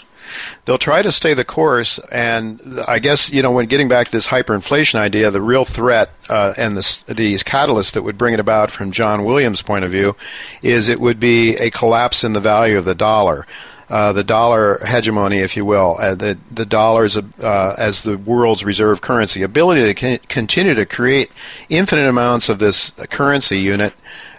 [0.64, 1.98] they'll try to stay the course.
[2.10, 6.10] And I guess you know when getting back to this hyperinflation idea, the real threat
[6.28, 9.90] uh, and the, these catalysts that would bring it about from John Williams' point of
[9.90, 10.16] view
[10.62, 13.46] is it would be a collapse in the value of the dollar.
[13.90, 18.64] Uh, the dollar hegemony, if you will, uh, the the dollars uh, as the world's
[18.64, 21.28] reserve currency, ability to con- continue to create
[21.68, 23.92] infinite amounts of this currency unit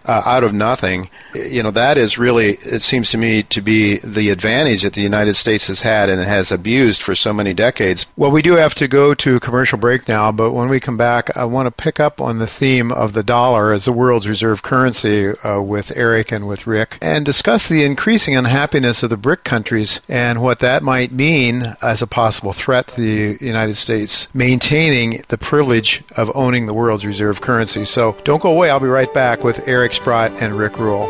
[0.05, 3.97] uh, out of nothing, you know, that is really, it seems to me to be
[3.99, 8.05] the advantage that the United States has had and has abused for so many decades.
[8.15, 11.35] Well, we do have to go to commercial break now, but when we come back,
[11.37, 14.63] I want to pick up on the theme of the dollar as the world's reserve
[14.63, 19.43] currency uh, with Eric and with Rick and discuss the increasing unhappiness of the BRIC
[19.43, 25.23] countries and what that might mean as a possible threat to the United States maintaining
[25.27, 27.85] the privilege of owning the world's reserve currency.
[27.85, 28.69] So don't go away.
[28.69, 31.05] I'll be right back with Eric Rick Sprott and Rick Rule.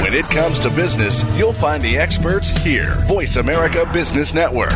[0.00, 2.94] When it comes to business, you'll find the experts here.
[3.06, 4.72] Voice America Business Network.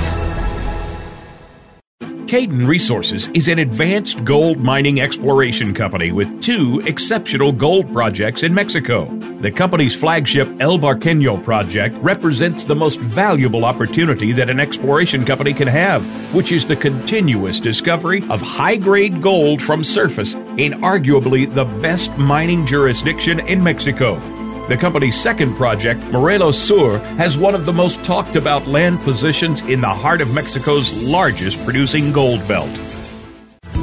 [2.29, 8.53] Cayden Resources is an advanced gold mining exploration company with two exceptional gold projects in
[8.53, 9.07] Mexico.
[9.41, 15.55] The company's flagship El Barqueño project represents the most valuable opportunity that an exploration company
[15.55, 21.53] can have, which is the continuous discovery of high grade gold from surface in arguably
[21.53, 24.38] the best mining jurisdiction in Mexico.
[24.69, 29.63] The company's second project, Morelos Sur, has one of the most talked about land positions
[29.63, 32.69] in the heart of Mexico's largest producing gold belt.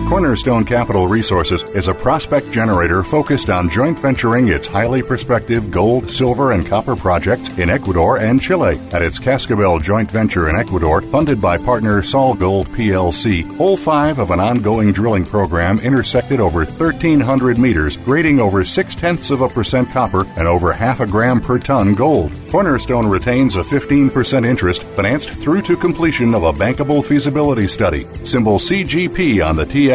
[0.07, 6.11] Cornerstone Capital Resources is a prospect generator focused on joint venturing its highly prospective gold,
[6.11, 8.79] silver, and copper projects in Ecuador and Chile.
[8.93, 14.29] At its Cascabel joint venture in Ecuador, funded by partner SolGold PLC, hole 5 of
[14.29, 19.89] an ongoing drilling program intersected over 1,300 meters, grading over 6 tenths of a percent
[19.89, 22.31] copper and over half a gram per ton gold.
[22.49, 28.05] Cornerstone retains a 15% interest financed through to completion of a bankable feasibility study.
[28.23, 29.94] Symbol CGP on the TS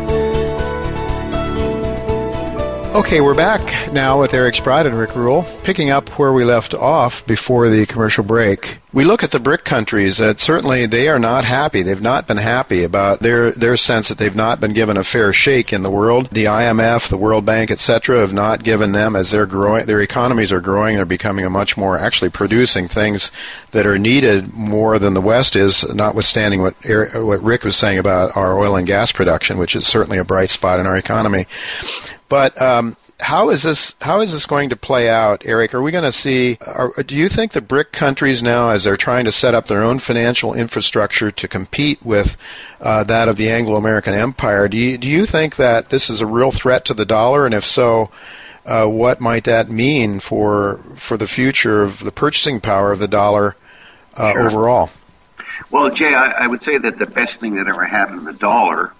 [2.93, 6.73] Okay, we're back now with Eric Sprott and Rick Rule, picking up where we left
[6.73, 8.79] off before the commercial break.
[8.91, 11.83] We look at the BRIC countries that certainly they are not happy.
[11.83, 15.31] They've not been happy about their their sense that they've not been given a fair
[15.31, 16.27] shake in the world.
[16.31, 19.85] The IMF, the World Bank, etc., have not given them as they're growing.
[19.85, 20.97] Their economies are growing.
[20.97, 23.31] They're becoming a much more actually producing things
[23.71, 25.87] that are needed more than the West is.
[25.93, 29.87] Notwithstanding what Eric, what Rick was saying about our oil and gas production, which is
[29.87, 31.47] certainly a bright spot in our economy.
[32.31, 33.93] But um, how is this?
[33.99, 35.73] How is this going to play out, Eric?
[35.73, 36.57] Are we going to see?
[36.65, 39.83] Are, do you think the BRIC countries now, as they're trying to set up their
[39.83, 42.37] own financial infrastructure to compete with
[42.79, 46.25] uh, that of the Anglo-American Empire, do you, do you think that this is a
[46.25, 47.45] real threat to the dollar?
[47.45, 48.09] And if so,
[48.65, 53.09] uh, what might that mean for for the future of the purchasing power of the
[53.09, 53.57] dollar
[54.13, 54.45] uh, sure.
[54.45, 54.89] overall?
[55.69, 58.39] Well, Jay, I, I would say that the best thing that ever happened to the
[58.39, 58.93] dollar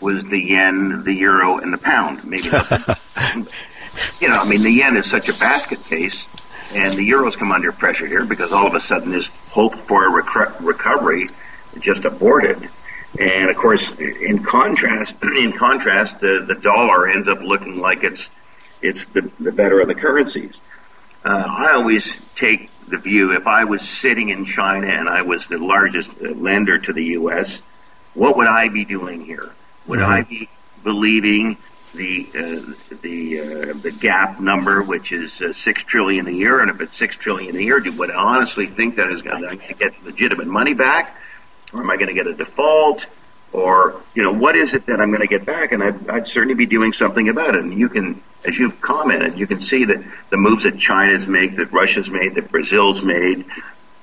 [0.00, 2.24] was the yen, the euro, and the pound.
[2.24, 2.44] Maybe,
[4.20, 6.24] you know, I mean, the yen is such a basket case,
[6.74, 10.06] and the euros come under pressure here because all of a sudden this hope for
[10.06, 11.28] a rec- recovery
[11.80, 12.68] just aborted.
[13.18, 18.28] And of course, in contrast, in contrast, the, the dollar ends up looking like it's
[18.80, 20.54] it's the, the better of the currencies.
[21.24, 25.48] Uh, I always take the view if I was sitting in China and I was
[25.48, 27.58] the largest lender to the U.S.,
[28.14, 29.52] what would I be doing here?
[29.88, 30.00] Would.
[30.00, 30.48] I be
[30.84, 31.56] believing
[31.94, 36.70] the uh, the uh, the GAAP number, which is uh, six trillion a year, and
[36.70, 39.74] if it's six trillion a year, do would I honestly think that is going to
[39.74, 41.16] get legitimate money back,
[41.72, 43.06] or am I going to get a default?
[43.52, 46.28] or you know what is it that I'm going to get back, and I'd, I'd,
[46.28, 47.62] certainly be doing something about it.
[47.62, 51.56] And you can, as you've commented, you can see that the moves that China's made,
[51.56, 53.46] that Russia's made, that Brazil's made,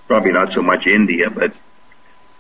[0.08, 1.54] probably not so much India, but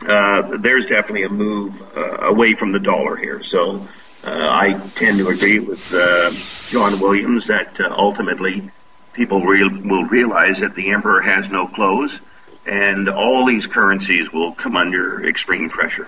[0.07, 3.43] uh, there's definitely a move uh, away from the dollar here.
[3.43, 3.87] So
[4.23, 6.31] uh, I tend to agree with uh,
[6.69, 8.69] John Williams that uh, ultimately
[9.13, 12.19] people real, will realize that the emperor has no clothes,
[12.65, 16.07] and all these currencies will come under extreme pressure.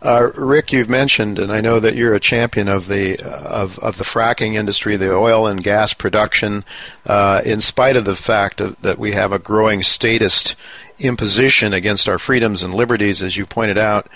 [0.00, 3.78] Uh, Rick, you've mentioned, and I know that you're a champion of the uh, of
[3.78, 6.64] of the fracking industry, the oil and gas production.
[7.06, 10.56] Uh, in spite of the fact of, that we have a growing statist
[11.02, 14.08] imposition against our freedoms and liberties, as you pointed out,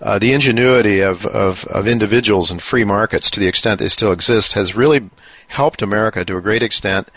[0.00, 4.12] uh, the ingenuity of, of of individuals and free markets, to the extent they still
[4.12, 5.08] exist, has really
[5.48, 7.10] helped America to a great extent.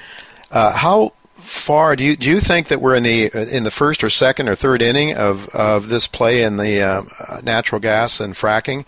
[0.51, 3.25] Uh, how far do you do you think that we're in the
[3.55, 7.03] in the first or second or third inning of of this play in the uh,
[7.41, 8.86] natural gas and fracking,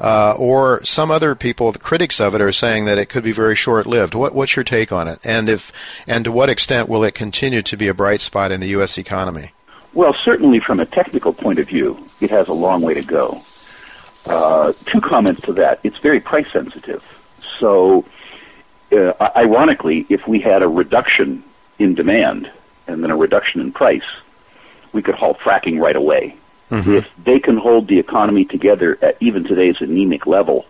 [0.00, 3.32] uh, or some other people, the critics of it, are saying that it could be
[3.32, 4.14] very short lived.
[4.14, 5.18] What what's your take on it?
[5.24, 5.72] And if
[6.06, 8.98] and to what extent will it continue to be a bright spot in the U.S.
[8.98, 9.52] economy?
[9.94, 13.42] Well, certainly from a technical point of view, it has a long way to go.
[14.24, 17.04] Uh, two comments to that: it's very price sensitive.
[17.58, 18.04] So,
[18.90, 21.44] uh, ironically, if we had a reduction
[21.78, 22.50] in demand
[22.86, 24.02] and then a reduction in price,
[24.92, 26.36] we could halt fracking right away.
[26.70, 26.96] Mm-hmm.
[26.96, 30.64] If they can hold the economy together at even today's anemic level,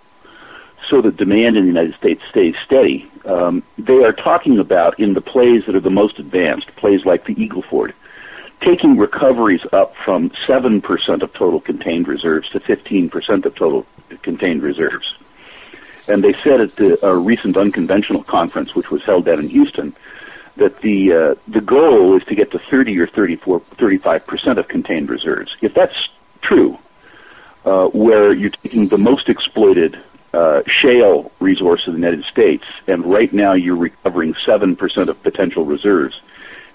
[0.89, 5.15] so that demand in the United States stays steady, um, they are talking about in
[5.15, 7.95] the plays that are the most advanced, plays like the Eagle Ford,
[8.65, 13.87] taking recoveries up from 7% of total contained reserves to 15% of total
[14.23, 15.15] contained reserves.
[16.09, 19.95] And they said at the uh, recent unconventional conference, which was held down in Houston,
[20.57, 24.69] that the uh, the goal is to get to 30 or 34, 35 percent of
[24.69, 25.57] contained reserves.
[25.63, 25.97] If that's
[26.43, 26.79] true,
[27.65, 29.99] uh, where you're taking the most exploited
[30.35, 35.23] uh, shale resource of the United States, and right now you're recovering seven percent of
[35.23, 36.21] potential reserves,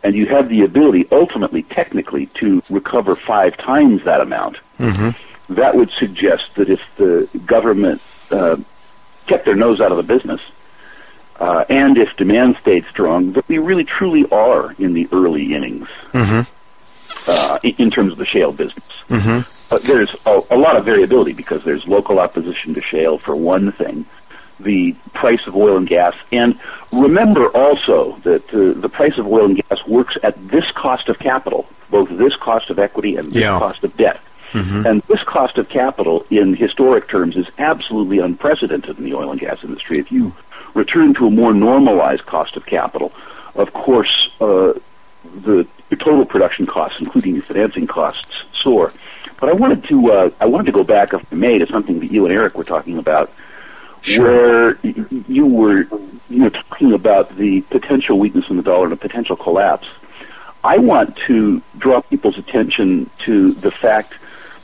[0.04, 4.58] and you have the ability, ultimately, technically, to recover five times that amount.
[4.80, 5.54] Mm-hmm.
[5.54, 8.58] That would suggest that if the government uh,
[9.28, 10.42] kept their nose out of the business
[11.40, 15.88] uh, and if demand stayed strong, that we really truly are in the early innings
[16.12, 16.42] mm-hmm.
[17.30, 18.86] uh, in, in, terms of the shale business.
[19.10, 19.74] Mm-hmm.
[19.74, 23.72] Uh, there's a, a, lot of variability because there's local opposition to shale for one
[23.72, 24.06] thing,
[24.60, 26.60] the price of oil and gas, and
[26.92, 31.68] remember also that the price of oil and gas works at this cost of capital,
[31.90, 33.60] both this cost of equity and this yeah.
[33.60, 34.20] cost of debt.
[34.52, 34.86] Mm-hmm.
[34.86, 39.40] And this cost of capital, in historic terms, is absolutely unprecedented in the oil and
[39.40, 40.00] gas industry.
[40.00, 40.34] If you
[40.74, 43.12] return to a more normalized cost of capital,
[43.56, 44.74] of course, uh,
[45.24, 48.94] the, the total production costs, including the financing costs, soar.
[49.40, 52.00] But I wanted to uh, I wanted to go back, if I may, to something
[52.00, 53.32] that you and Eric were talking about,
[54.08, 54.26] sure.
[54.26, 55.84] where you were
[56.30, 59.88] you know talking about the potential weakness in the dollar and a potential collapse.
[60.64, 64.14] I want to draw people's attention to the fact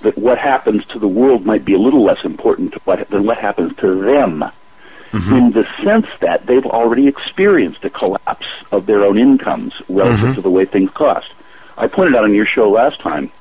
[0.02, 3.38] that what happens to the world might be a little less important what, than what
[3.38, 4.44] happens to them
[5.12, 5.34] mm-hmm.
[5.34, 10.34] in the sense that they've already experienced a collapse of their own incomes relative mm-hmm.
[10.34, 11.28] to the way things cost.
[11.78, 13.32] I pointed out on your show last time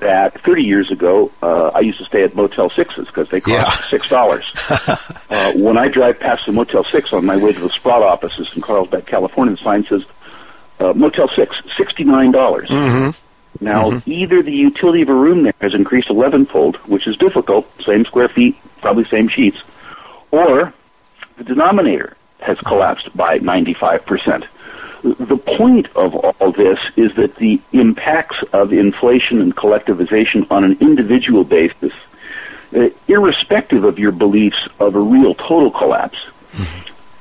[0.00, 3.52] that 30 years ago, uh, I used to stay at Motel Sixes because they cost
[3.52, 3.88] yeah.
[3.90, 4.44] six dollars.
[4.68, 8.50] uh, when I drive past the Motel Six on my way to the Sprott offices
[8.54, 10.04] in Carlsbad, California, the sign says
[10.78, 12.68] uh, Motel Six, sixty nine dollars.
[12.68, 13.64] Mm-hmm.
[13.64, 14.10] Now, mm-hmm.
[14.10, 18.28] either the utility of a room there has increased elevenfold, which is difficult, same square
[18.28, 19.58] feet, probably same sheets,
[20.30, 20.72] or
[21.36, 24.46] the denominator has collapsed by 95%.
[25.02, 30.78] The point of all this is that the impacts of inflation and collectivization on an
[30.80, 31.92] individual basis,
[32.74, 36.18] uh, irrespective of your beliefs of a real total collapse,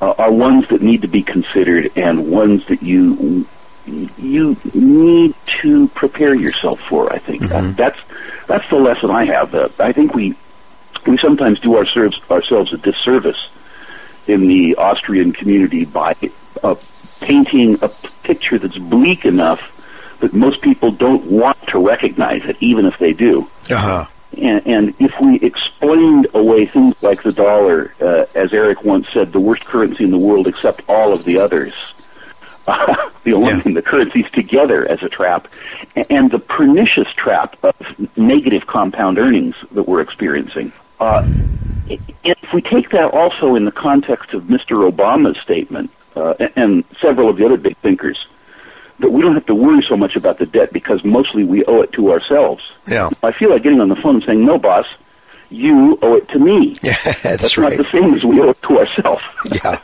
[0.02, 3.46] uh, are ones that need to be considered and ones that you
[3.86, 7.12] you need to prepare yourself for.
[7.12, 7.74] I think mm-hmm.
[7.74, 8.00] that's
[8.48, 9.54] that's the lesson I have.
[9.54, 10.36] Uh, I think we
[11.06, 13.50] we sometimes do ourselves ourselves a disservice
[14.28, 16.16] in the Austrian community by
[16.64, 16.76] uh,
[17.20, 17.90] painting a
[18.24, 19.62] picture that's bleak enough
[20.20, 23.50] that most people don't want to recognize it, even if they do.
[23.70, 24.08] Uh-huh.
[24.38, 29.32] And, and if we explained away things like the dollar, uh, as Eric once said,
[29.32, 31.74] the worst currency in the world except all of the others,
[32.68, 35.48] uh, the oil and the currencies together as a trap,
[36.10, 37.76] and the pernicious trap of
[38.18, 40.72] negative compound earnings that we're experiencing.
[41.00, 41.28] Uh,
[41.90, 44.90] if we take that also in the context of Mr.
[44.92, 48.18] Obama's statement uh, and several of the other big thinkers,
[49.00, 51.82] that we don't have to worry so much about the debt because mostly we owe
[51.82, 52.64] it to ourselves.
[52.88, 53.10] Yeah.
[53.24, 54.86] I feel like getting on the phone and saying, "No, boss,
[55.50, 57.78] you owe it to me." Yeah, that's, that's right.
[57.78, 59.24] not the same as we owe it to ourselves.
[59.64, 59.80] Yeah.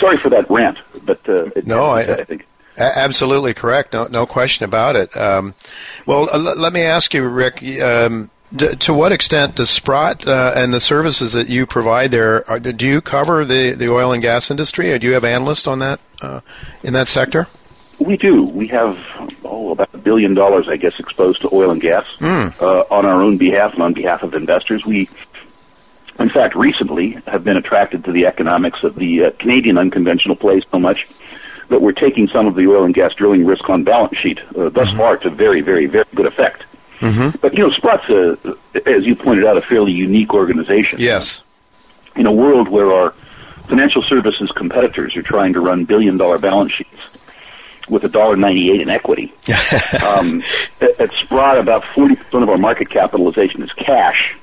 [0.00, 2.44] Sorry for that rant, but uh, it, No, I- I think.
[2.78, 3.94] Absolutely correct.
[3.94, 5.16] No, no question about it.
[5.16, 5.54] Um,
[6.04, 7.62] well, uh, l- let me ask you, Rick.
[7.80, 12.48] Um, d- to what extent does Sprott uh, and the services that you provide there,
[12.48, 15.66] are, do you cover the, the oil and gas industry, or do you have analysts
[15.66, 16.40] on that uh,
[16.82, 17.46] in that sector?
[17.98, 18.44] We do.
[18.44, 18.98] We have
[19.44, 22.04] oh about a billion dollars, I guess, exposed to oil and gas
[22.60, 24.84] uh, on our own behalf and on behalf of investors.
[24.84, 25.08] We,
[26.18, 30.64] in fact, recently have been attracted to the economics of the uh, Canadian unconventional plays
[30.70, 31.06] so much
[31.68, 34.38] that we're taking some of the oil and gas drilling risk on balance sheet.
[34.56, 36.64] Uh, thus far, to very, very, very good effect.
[37.00, 37.38] Mm-hmm.
[37.40, 38.38] But you know, Sprott's, a,
[38.86, 41.42] as you pointed out, a fairly unique organization Yes.
[42.14, 43.14] in a world where our
[43.68, 47.16] financial services competitors are trying to run billion dollar balance sheets
[47.88, 49.32] with a dollar ninety eight in equity.
[50.06, 50.42] um,
[50.80, 54.36] at, at Sprott, about forty percent of our market capitalization is cash,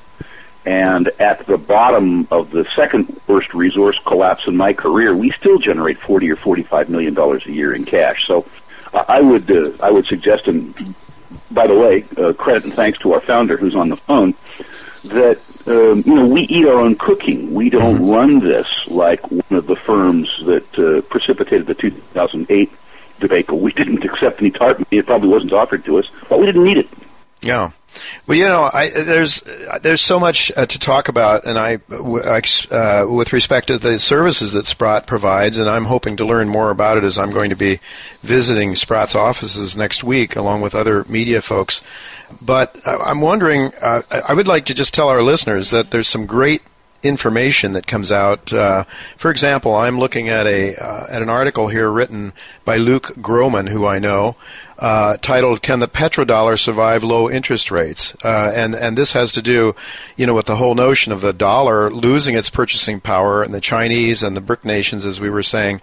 [0.65, 5.57] and at the bottom of the second worst resource collapse in my career, we still
[5.57, 8.27] generate forty or forty five million dollars a year in cash.
[8.27, 8.45] So,
[8.93, 10.73] uh, I would uh, I would suggest, and
[11.53, 14.33] by the way, uh, credit and thanks to our founder who's on the phone,
[15.05, 17.53] that um, you know we eat our own cooking.
[17.53, 22.71] We don't run this like one of the firms that uh, precipitated the 2008
[23.19, 23.59] debacle.
[23.59, 24.85] We didn't accept any TARP.
[24.91, 26.89] It probably wasn't offered to us, but we didn't need it.
[27.41, 27.71] Yeah.
[28.25, 29.41] Well, you know, I, there's
[29.81, 34.53] there's so much uh, to talk about, and I, uh, with respect to the services
[34.53, 37.55] that Sprott provides, and I'm hoping to learn more about it as I'm going to
[37.57, 37.81] be
[38.21, 41.83] visiting Sprott's offices next week, along with other media folks.
[42.41, 46.07] But uh, I'm wondering, uh, I would like to just tell our listeners that there's
[46.07, 46.61] some great
[47.03, 48.53] information that comes out.
[48.53, 48.85] Uh,
[49.17, 52.31] for example, I'm looking at a uh, at an article here written
[52.63, 54.37] by Luke Gromen, who I know,
[54.79, 59.41] uh, titled "Can the Petrodollar Survive Low Interest Rates?" Uh, and and this has to
[59.41, 59.75] do,
[60.17, 63.61] you know, with the whole notion of the dollar losing its purchasing power, and the
[63.61, 65.81] Chinese and the BRIC nations, as we were saying,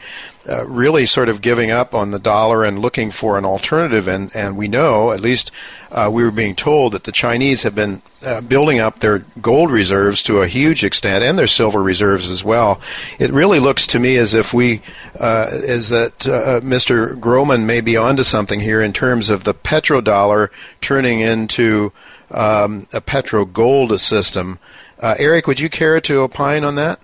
[0.48, 4.08] uh, really sort of giving up on the dollar and looking for an alternative.
[4.08, 5.50] And, and we know, at least
[5.92, 9.70] uh, we were being told, that the Chinese have been uh, building up their gold
[9.70, 12.80] reserves to a huge extent and their silver reserves as well.
[13.18, 14.80] It really looks to me as if we,
[15.20, 17.20] is that uh, Mr.
[17.20, 20.48] Gromen may be onto something here in terms of the petrodollar
[20.80, 21.92] turning into
[22.30, 24.58] um, a petro gold system.
[24.98, 27.00] Uh, Eric, would you care to opine on that?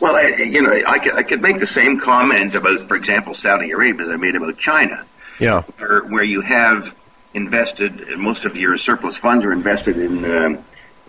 [0.00, 3.34] Well, I, you know, I could, I could make the same comment about, for example,
[3.34, 5.04] Saudi Arabia that I made about China,
[5.38, 5.62] Yeah.
[5.78, 6.94] where, where you have
[7.34, 10.64] invested, most of your surplus funds are invested in um,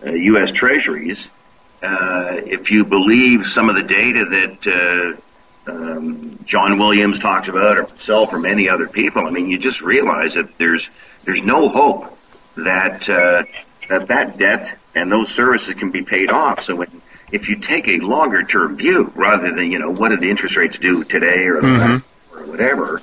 [0.05, 0.51] uh, U.S.
[0.51, 1.27] Treasuries.
[1.81, 4.67] Uh, if you believe some of the data that
[5.17, 5.19] uh,
[5.67, 9.81] um, John Williams talks about, or myself, or many other people, I mean, you just
[9.81, 10.87] realize that there's
[11.23, 12.17] there's no hope
[12.55, 13.43] that uh,
[13.89, 16.61] that that debt and those services can be paid off.
[16.63, 17.01] So when
[17.31, 20.57] if you take a longer term view rather than, you know, what did the interest
[20.57, 22.03] rates do today or, Mhm.
[22.35, 23.01] or whatever,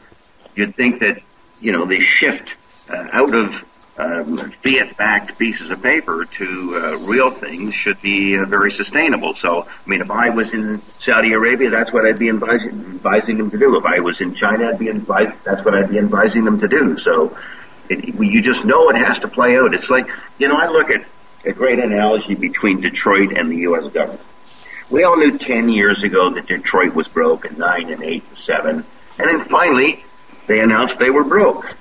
[0.54, 1.22] you'd think that,
[1.60, 2.54] you know, they shift
[2.90, 3.64] uh, out of
[3.98, 9.34] um, fiat backed pieces of paper to uh, real things should be uh, very sustainable.
[9.34, 13.38] So, I mean, if I was in Saudi Arabia, that's what I'd be advising, advising
[13.38, 13.76] them to do.
[13.76, 16.68] If I was in China, I'd be advising, that's what I'd be advising them to
[16.68, 16.98] do.
[17.00, 17.36] So,
[17.88, 19.74] it, you just know it has to play out.
[19.74, 20.06] It's like,
[20.38, 21.04] you know, I look at
[21.44, 23.92] a great analogy between Detroit and the U.S.
[23.92, 24.20] government.
[24.90, 28.38] We all knew 10 years ago that Detroit was broke and 9 and 8 and
[28.38, 28.84] 7.
[29.18, 30.04] And then finally,
[30.46, 31.76] they announced they were broke.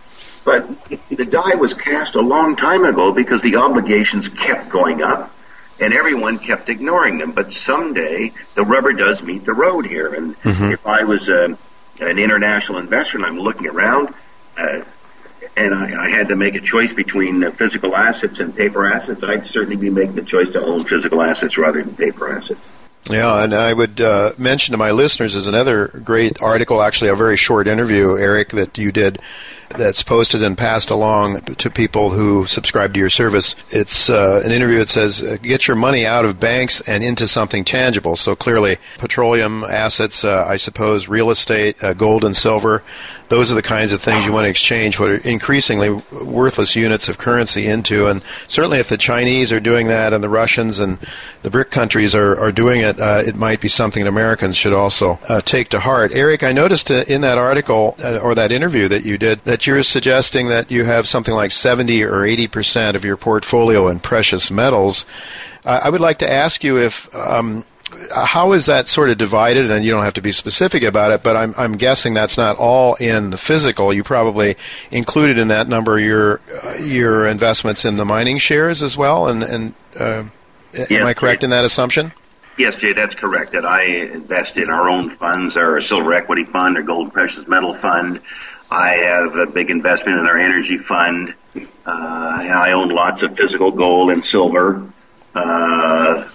[0.47, 0.69] But
[1.09, 5.35] the die was cast a long time ago because the obligations kept going up
[5.77, 7.33] and everyone kept ignoring them.
[7.33, 10.07] But someday the rubber does meet the road here.
[10.13, 10.71] And Mhm.
[10.71, 11.57] if I was a,
[11.99, 14.13] an international investor and I'm looking around,
[14.57, 14.83] uh,
[15.57, 19.21] and I, I had to make a choice between uh, physical assets and paper assets,
[19.25, 22.61] I'd certainly be making the choice to own physical assets rather than paper assets.
[23.09, 27.15] Yeah, and I would uh, mention to my listeners as another great article, actually a
[27.15, 29.19] very short interview, Eric, that you did
[29.69, 33.55] that's posted and passed along to people who subscribe to your service.
[33.69, 37.27] It's uh, an interview that says, uh, "Get your money out of banks and into
[37.27, 42.83] something tangible." So clearly, petroleum assets, uh, I suppose, real estate, uh, gold and silver.
[43.29, 47.09] Those are the kinds of things you want to exchange what are increasingly worthless units
[47.09, 48.07] of currency into.
[48.07, 50.97] And certainly, if the Chinese are doing that and the Russians and
[51.41, 54.73] the BRIC countries are, are doing it, uh, it might be something that Americans should
[54.73, 56.11] also uh, take to heart.
[56.13, 60.47] Eric, I noticed in that article or that interview that you did that you're suggesting
[60.47, 65.05] that you have something like 70 or 80 percent of your portfolio in precious metals.
[65.65, 67.65] Uh, I would like to ask you if um,
[68.13, 69.69] how is that sort of divided?
[69.71, 72.57] And you don't have to be specific about it, but I'm, I'm guessing that's not
[72.57, 73.93] all in the physical.
[73.93, 74.57] You probably
[74.91, 79.27] included in that number your uh, your investments in the mining shares as well.
[79.27, 80.23] And, and uh,
[80.73, 82.11] yes, am I correct in that assumption?
[82.57, 83.51] Yes, Jay, that's correct.
[83.51, 87.73] That I invest in our own funds, our silver equity fund, our gold precious metal
[87.73, 88.19] fund.
[88.69, 91.33] I have a big investment in our energy fund.
[91.55, 94.91] Uh, I own lots of physical gold and silver.
[95.33, 96.27] Uh,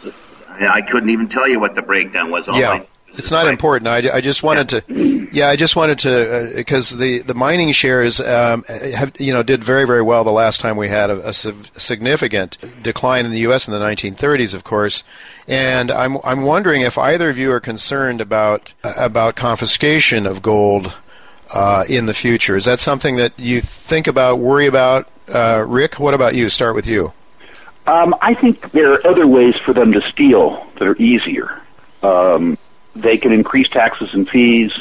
[0.60, 2.48] I couldn't even tell you what the breakdown was.
[2.48, 2.84] All yeah.
[3.14, 3.88] It's not important.
[3.88, 4.80] I, I just wanted yeah.
[4.80, 9.32] to, yeah, I just wanted to because uh, the, the mining shares um, have you
[9.32, 13.30] know did very very well the last time we had a, a significant decline in
[13.30, 13.68] the U.S.
[13.68, 15.04] in the 1930s, of course,
[15.46, 20.96] and I'm I'm wondering if either of you are concerned about about confiscation of gold
[21.50, 22.56] uh, in the future.
[22.56, 25.08] Is that something that you think about, worry about?
[25.28, 26.48] Uh, Rick, what about you?
[26.48, 27.12] Start with you.
[27.86, 31.60] Um, I think there are other ways for them to steal that are easier.
[32.02, 32.56] Um,
[32.94, 34.72] they can increase taxes and fees.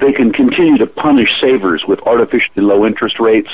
[0.00, 3.50] They can continue to punish savers with artificially low interest rates.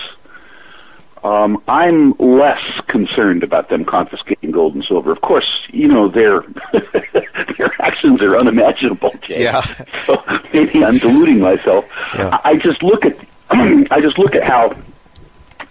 [1.22, 5.12] Um, I'm less concerned about them confiscating gold and silver.
[5.12, 6.41] Of course, you know their
[7.59, 9.12] their actions are unimaginable.
[9.20, 9.43] Jay.
[9.43, 9.61] Yeah.
[10.07, 10.22] So
[10.55, 11.85] maybe I'm deluding myself.
[12.16, 12.39] Yeah.
[12.43, 13.18] I just look at
[13.51, 14.74] I just look at how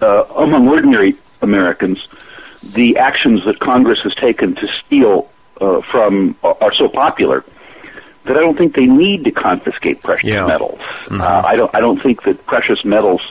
[0.02, 2.08] uh, among ordinary Americans
[2.64, 5.30] the actions that Congress has taken to steal
[5.62, 7.44] uh, from are so popular
[8.26, 10.46] that I don't think they need to confiscate precious yeah.
[10.46, 10.80] metals.
[10.80, 11.22] Mm-hmm.
[11.22, 11.74] Uh, I don't.
[11.74, 13.22] I don't think that precious metals,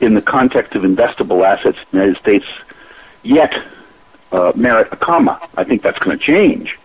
[0.00, 2.46] in the context of investable assets in the United States,
[3.22, 3.52] yet
[4.32, 5.38] uh, merit a comma.
[5.56, 6.78] I think that's going to change,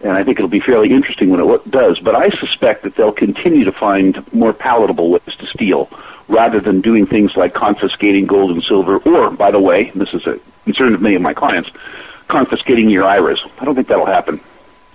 [0.00, 1.98] and I think it'll be fairly interesting when it does.
[1.98, 5.88] But I suspect that they'll continue to find more palatable ways to steal,
[6.28, 10.26] rather than doing things like confiscating gold and silver, or, by the way, this is
[10.26, 11.70] a concern of many of my clients,
[12.28, 13.40] confiscating your IRAs.
[13.58, 14.40] I don't think that'll happen.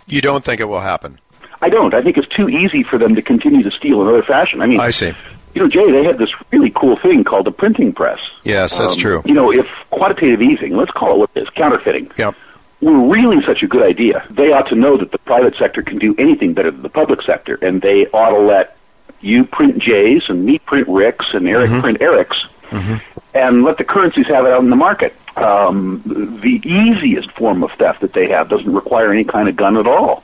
[0.08, 1.20] You don't think it will happen?
[1.62, 1.94] I don't.
[1.94, 4.62] I think it's too easy for them to continue to steal in other fashion.
[4.62, 5.14] I mean, I see.
[5.54, 8.20] You know, Jay, they had this really cool thing called the printing press.
[8.44, 9.22] Yes, that's um, true.
[9.26, 12.12] You know, if quantitative easing, let's call it what it is, counterfeiting.
[12.18, 12.36] Yep.
[12.82, 14.26] Were really such a good idea.
[14.30, 17.22] They ought to know that the private sector can do anything better than the public
[17.24, 18.78] sector, and they ought to let
[19.22, 21.82] you print Jay's and me print Rick's and Eric mm-hmm.
[21.82, 22.38] print Eric's,
[22.70, 22.96] mm-hmm.
[23.34, 25.16] and let the currencies have it out in the market.
[25.36, 26.02] Um,
[26.42, 29.88] the easiest form of theft that they have doesn't require any kind of gun at
[29.88, 30.24] all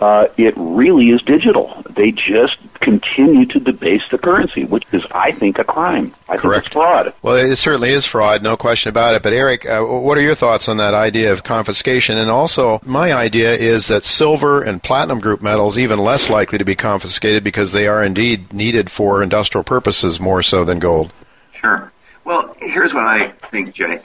[0.00, 1.82] uh, it really is digital.
[1.90, 6.14] They just continue to debase the currency, which is, I think, a crime.
[6.28, 6.42] I Correct.
[6.42, 7.14] think it's fraud.
[7.22, 9.22] Well, it certainly is fraud, no question about it.
[9.22, 12.18] But Eric, uh, what are your thoughts on that idea of confiscation?
[12.18, 16.64] And also, my idea is that silver and platinum group metals even less likely to
[16.64, 21.12] be confiscated because they are indeed needed for industrial purposes more so than gold.
[21.54, 21.90] Sure.
[22.24, 24.00] Well, here's what I think, Jay.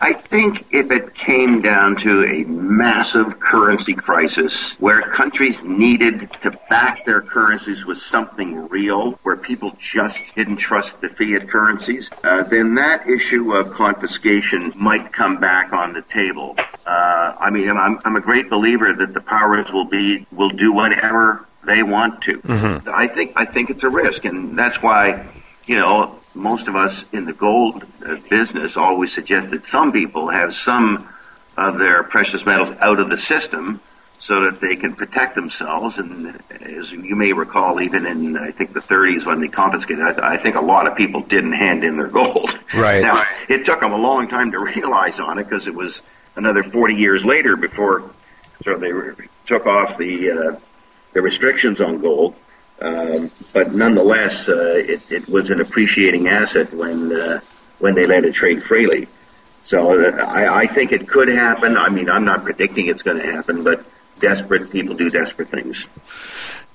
[0.00, 6.50] I think if it came down to a massive currency crisis where countries needed to
[6.68, 12.42] back their currencies with something real, where people just didn't trust the fiat currencies, uh,
[12.44, 16.54] then that issue of confiscation might come back on the table.
[16.84, 20.72] Uh, I mean, I'm, I'm a great believer that the powers will be will do
[20.72, 22.38] whatever they want to.
[22.38, 22.88] Mm-hmm.
[22.88, 25.26] I think I think it's a risk, and that's why
[25.66, 30.28] you know most of us in the gold uh, business always suggest that some people
[30.28, 31.08] have some
[31.56, 33.80] of their precious metals out of the system
[34.20, 35.98] so that they can protect themselves.
[35.98, 40.34] And as you may recall, even in I think the 30s when they confiscated, I,
[40.34, 42.58] I think a lot of people didn't hand in their gold.
[42.74, 43.02] Right.
[43.02, 46.00] Now it took them a long time to realize on it because it was
[46.34, 48.10] another 40 years later before
[48.64, 48.92] so they
[49.46, 50.60] took off the uh,
[51.12, 52.38] the restrictions on gold.
[53.16, 57.40] Um, but nonetheless, uh, it, it, was an appreciating asset when uh,
[57.78, 59.08] when they let it trade freely.
[59.64, 61.76] So uh, I, I, think it could happen.
[61.76, 63.84] I mean, I'm not predicting it's going to happen, but
[64.18, 65.86] desperate people do desperate things.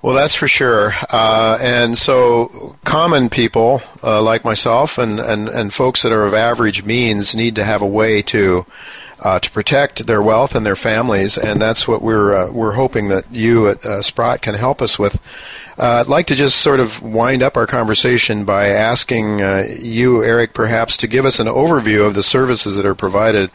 [0.01, 0.93] Well, that's for sure.
[1.09, 6.33] Uh, and so, common people uh, like myself and, and, and folks that are of
[6.33, 8.65] average means need to have a way to
[9.21, 13.09] uh, to protect their wealth and their families, and that's what we're uh, we're hoping
[13.09, 15.21] that you at uh, Sprott can help us with.
[15.77, 19.39] Uh, I'd like to just sort of wind up our conversation by asking
[19.81, 23.49] you, Eric, perhaps to give us an overview of the services that are provided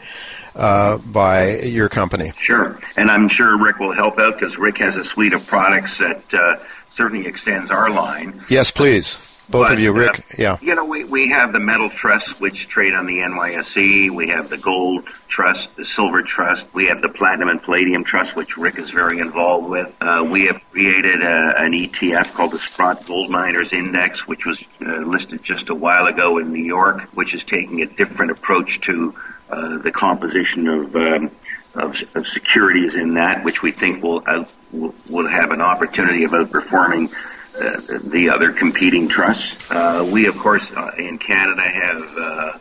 [0.55, 2.33] uh, by your company.
[2.37, 5.99] Sure, and I'm sure Rick will help out because Rick has a suite of products
[5.99, 6.57] that uh,
[6.91, 8.41] certainly extends our line.
[8.49, 9.26] Yes, please.
[9.49, 10.19] Both but, of you, Rick.
[10.19, 10.57] Uh, yeah.
[10.61, 14.11] You know, we, we have the metal trust, which trade on the NYSE.
[14.11, 16.67] We have the gold trust, the silver trust.
[16.73, 19.93] We have the platinum and palladium trust, which Rick is very involved with.
[20.01, 24.61] Uh, we have created a, an ETF called the Sprott Gold Miners Index, which was
[24.81, 28.81] uh, listed just a while ago in New York, which is taking a different approach
[28.81, 29.15] to
[29.49, 31.31] uh, the composition of, um,
[31.73, 36.25] of, of securities in that, which we think will out, will, will have an opportunity
[36.25, 37.15] of outperforming uh,
[37.57, 39.55] the other competing trusts.
[39.69, 42.57] Uh, we, of course, uh, in Canada have uh,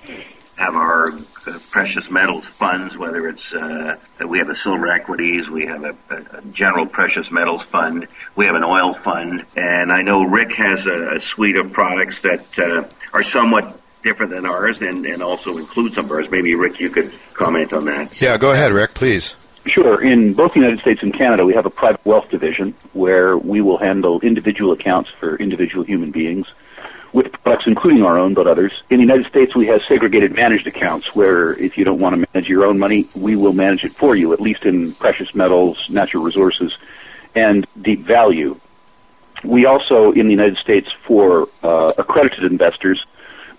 [0.57, 5.67] have our uh, precious metals funds, whether it's uh, we have a silver equities, we
[5.67, 10.23] have a, a, general precious metals fund, we have an oil fund, and I know
[10.25, 15.05] Rick has a, a suite of products that uh, are somewhat different than ours and,
[15.05, 16.31] and also include some of ours.
[16.31, 18.21] Maybe, Rick, you could comment on that.
[18.21, 19.37] Yeah, go ahead, Rick, please.
[19.67, 20.03] Sure.
[20.03, 23.61] In both the United States and Canada, we have a private wealth division where we
[23.61, 26.47] will handle individual accounts for individual human beings
[27.13, 28.73] with products including our own, but others.
[28.91, 32.29] In the United States, we have segregated managed accounts where if you don't want to
[32.33, 35.89] manage your own money, we will manage it for you, at least in precious metals,
[35.89, 36.77] natural resources,
[37.35, 38.59] and deep value.
[39.45, 43.05] We also, in the United States, for uh, accredited investors,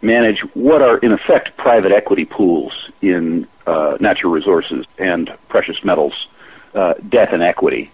[0.02, 6.28] manage what are in effect private equity pools in uh, natural resources and precious metals,
[6.74, 7.92] uh, debt and equity.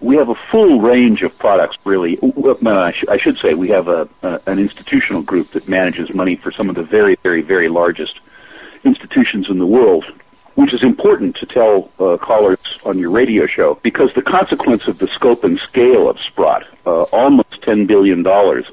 [0.00, 2.18] We have a full range of products, really.
[2.22, 6.52] Uh, I should say we have a, a, an institutional group that manages money for
[6.52, 8.20] some of the very, very, very largest
[8.84, 10.04] institutions in the world
[10.58, 14.98] which is important to tell uh, callers on your radio show because the consequence of
[14.98, 18.26] the scope and scale of Sprott, uh, almost $10 billion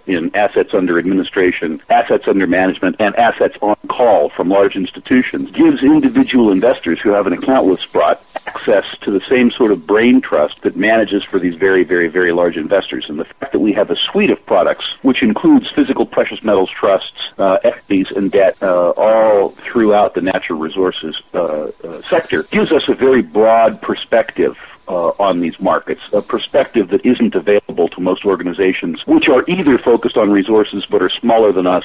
[0.07, 5.83] in assets under administration, assets under management, and assets on call from large institutions, gives
[5.83, 10.21] individual investors who have an account with Sprott access to the same sort of brain
[10.21, 13.05] trust that manages for these very, very, very large investors.
[13.09, 16.69] And the fact that we have a suite of products, which includes physical precious metals
[16.69, 22.71] trusts, uh, equities, and debt, uh, all throughout the natural resources uh, uh sector, gives
[22.71, 24.57] us a very broad perspective
[24.87, 29.77] uh, on these markets, a perspective that isn't available to most organizations, which are either
[29.77, 31.83] focused on resources but are smaller than us,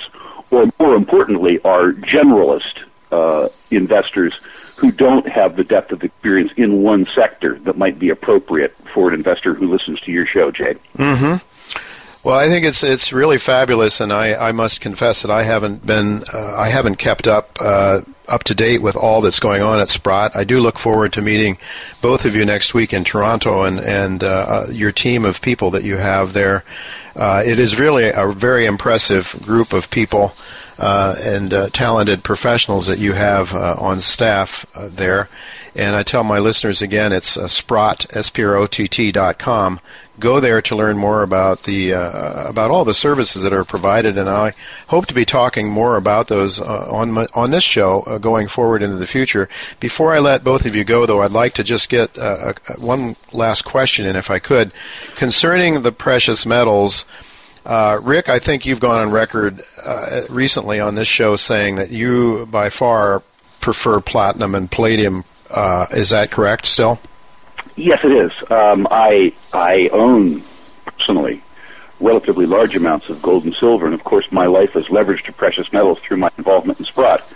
[0.51, 2.80] or more importantly, are generalist
[3.12, 4.34] uh, investors
[4.76, 9.09] who don't have the depth of experience in one sector that might be appropriate for
[9.09, 10.74] an investor who listens to your show, Jay.
[10.96, 11.49] Mm-hmm.
[12.23, 15.87] Well, I think it's it's really fabulous, and I, I must confess that I haven't
[15.87, 19.81] been uh, I haven't kept up uh, up to date with all that's going on
[19.81, 20.37] at Sprott.
[20.37, 21.57] I do look forward to meeting
[22.03, 25.71] both of you next week in Toronto and and uh, uh your team of people
[25.71, 26.62] that you have there.
[27.16, 30.35] Uh, it is really a very impressive group of people
[30.81, 35.28] uh, and talented professionals that you have on staff there.
[35.74, 39.81] And I tell my listeners again, it's uh, Sprott, S-P-R-O-T-T dot com
[40.20, 44.16] go there to learn more about the uh, about all the services that are provided,
[44.16, 44.53] and I
[44.89, 48.47] hope to be talking more about those uh, on my, on this show uh, going
[48.47, 49.49] forward into the future.
[49.81, 53.16] Before I let both of you go, though, I'd like to just get uh, one
[53.33, 54.72] last question in, if I could,
[55.16, 57.05] concerning the precious metals.
[57.65, 61.91] Uh, Rick, I think you've gone on record uh, recently on this show saying that
[61.91, 63.23] you, by far,
[63.61, 65.25] prefer platinum and palladium.
[65.93, 66.99] is that correct still?
[67.77, 68.33] Yes, it is.
[68.51, 70.43] Um, I I own
[70.85, 71.43] personally
[72.01, 75.33] relatively large amounts of gold and silver, and of course, my life is leveraged to
[75.33, 77.27] precious metals through my involvement in Sprott.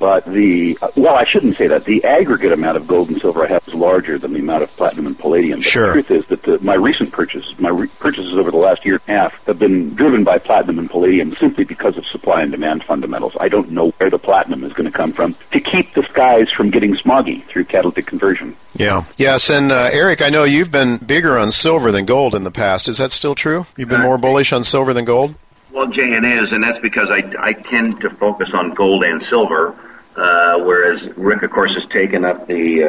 [0.00, 1.84] But the well, I shouldn't say that.
[1.84, 4.70] The aggregate amount of gold and silver I have is larger than the amount of
[4.70, 5.58] platinum and palladium.
[5.58, 5.86] But sure.
[5.88, 8.94] The truth is that the, my recent purchases, my re- purchases over the last year
[9.06, 12.50] and a half, have been driven by platinum and palladium simply because of supply and
[12.50, 13.34] demand fundamentals.
[13.38, 16.48] I don't know where the platinum is going to come from to keep the skies
[16.56, 18.56] from getting smoggy through catalytic conversion.
[18.74, 19.04] Yeah.
[19.18, 22.50] Yes, and uh, Eric, I know you've been bigger on silver than gold in the
[22.50, 22.88] past.
[22.88, 23.66] Is that still true?
[23.76, 25.34] You've been uh, more bullish on silver than gold?
[25.72, 29.22] Well, Jay, it is, and that's because I, I tend to focus on gold and
[29.22, 29.76] silver
[30.16, 32.84] uh, whereas Rick, of course, has taken up the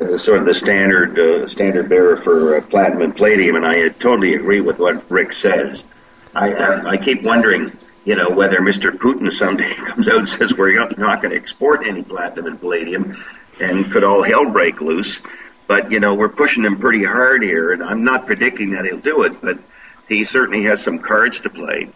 [0.00, 3.66] uh, uh, sort of the standard uh, standard bearer for uh, platinum and palladium, and
[3.66, 5.82] I totally agree with what Rick says.
[6.34, 8.90] I I, I keep wondering, you know, whether Mr.
[8.90, 13.22] Putin someday comes out and says we're not going to export any platinum and palladium,
[13.60, 15.20] and could all hell break loose.
[15.70, 18.98] But, you know, we're pushing him pretty hard here, and I'm not predicting that he'll
[18.98, 19.56] do it, but
[20.08, 21.90] he certainly has some cards to play.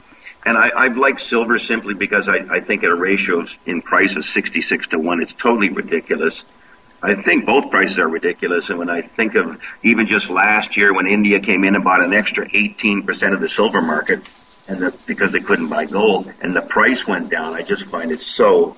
[0.44, 4.14] And I, I've liked silver simply because I, I think at a ratio in price
[4.16, 6.44] of 66 to 1, it's totally ridiculous.
[7.02, 8.68] I think both prices are ridiculous.
[8.68, 12.02] And when I think of even just last year when India came in and bought
[12.02, 14.20] an extra 18% of the silver market,
[14.68, 18.10] and the, because they couldn't buy gold, and the price went down, I just find
[18.10, 18.76] it so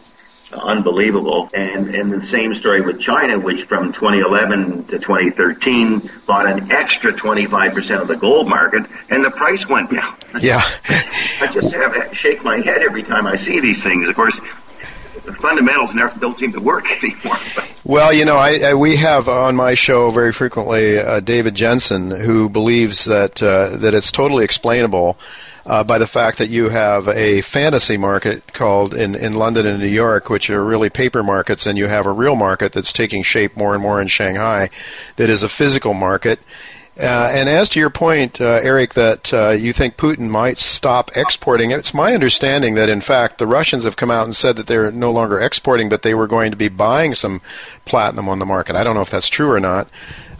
[0.56, 1.48] unbelievable.
[1.54, 7.12] And and the same story with China, which from 2011 to 2013 bought an extra
[7.12, 10.16] 25% of the gold market, and the price went down.
[10.40, 14.08] Yeah, I just have to shake my head every time I see these things.
[14.08, 14.38] Of course.
[15.24, 17.36] The fundamentals never, don't seem to work anymore.
[17.82, 22.12] Well, you know, I, I, we have on my show very frequently uh, David Jensen,
[22.12, 25.18] who believes that uh, that it's totally explainable
[25.66, 29.80] uh, by the fact that you have a fantasy market called in, in London and
[29.80, 33.22] New York, which are really paper markets, and you have a real market that's taking
[33.22, 34.70] shape more and more in Shanghai
[35.16, 36.38] that is a physical market.
[36.98, 41.14] Uh, and as to your point, uh, Eric, that uh, you think Putin might stop
[41.14, 44.66] exporting, it's my understanding that in fact the Russians have come out and said that
[44.66, 47.42] they're no longer exporting, but they were going to be buying some
[47.84, 48.76] platinum on the market.
[48.76, 49.88] I don't know if that's true or not.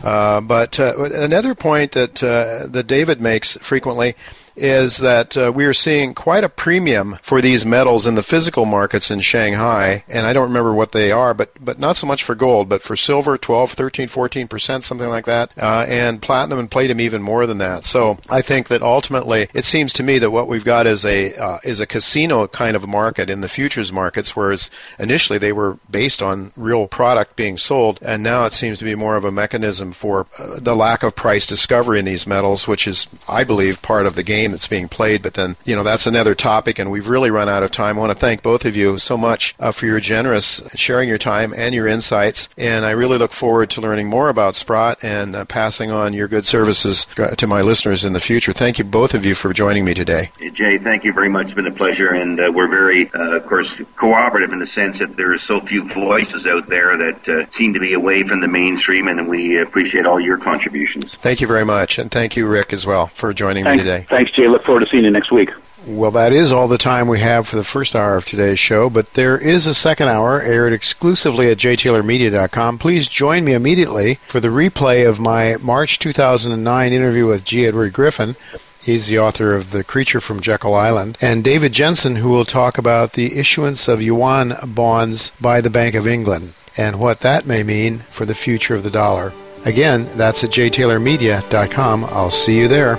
[0.03, 4.15] Uh, but uh, another point that uh, that David makes frequently
[4.57, 8.65] is that uh, we are seeing quite a premium for these metals in the physical
[8.65, 12.25] markets in Shanghai, and I don't remember what they are, but but not so much
[12.25, 16.59] for gold, but for silver, 12, 13, 14 percent, something like that, uh, and platinum
[16.59, 17.85] and palladium even more than that.
[17.85, 21.35] So I think that ultimately, it seems to me that what we've got is a
[21.35, 25.79] uh, is a casino kind of market in the futures markets, whereas initially they were
[25.91, 29.33] based on real product being sold, and now it seems to be more of a
[29.33, 33.83] mechanism for uh, the lack of price discovery in these metals, which is, I believe,
[33.83, 35.23] part of the game game that's being played.
[35.23, 37.97] But then, you know, that's another topic, and we've really run out of time.
[37.97, 41.19] I want to thank both of you so much uh, for your generous sharing your
[41.19, 42.49] time and your insights.
[42.57, 46.29] And I really look forward to learning more about Sprott and uh, passing on your
[46.29, 48.53] good services uh, to my listeners in the future.
[48.53, 50.31] Thank you, both of you, for joining me today.
[50.53, 51.47] Jay, thank you very much.
[51.47, 54.99] It's been a pleasure, and uh, we're very, uh, of course, cooperative in the sense
[54.99, 58.41] that there are so few voices out there that uh, seem to be away from
[58.41, 61.15] the mainstream, and we appreciate all your contributions.
[61.17, 64.07] Thank you very much, and thank you, Rick, as well, for joining thanks, me today.
[64.09, 64.49] Thanks, Jay.
[64.49, 65.51] Look forward to seeing you next week.
[65.87, 68.91] Well, that is all the time we have for the first hour of today's show,
[68.91, 72.79] but there is a second hour aired exclusively at jtaylormedia.com.
[72.79, 77.67] Please join me immediately for the replay of my March 2009 interview with G.
[77.67, 78.35] Edward Griffin.
[78.83, 81.19] He's the author of The Creature from Jekyll Island.
[81.21, 85.95] And David Jensen, who will talk about the issuance of yuan bonds by the Bank
[85.95, 89.33] of England and what that may mean for the future of the dollar.
[89.65, 92.05] Again, that's at jtaylormedia.com.
[92.05, 92.99] I'll see you there.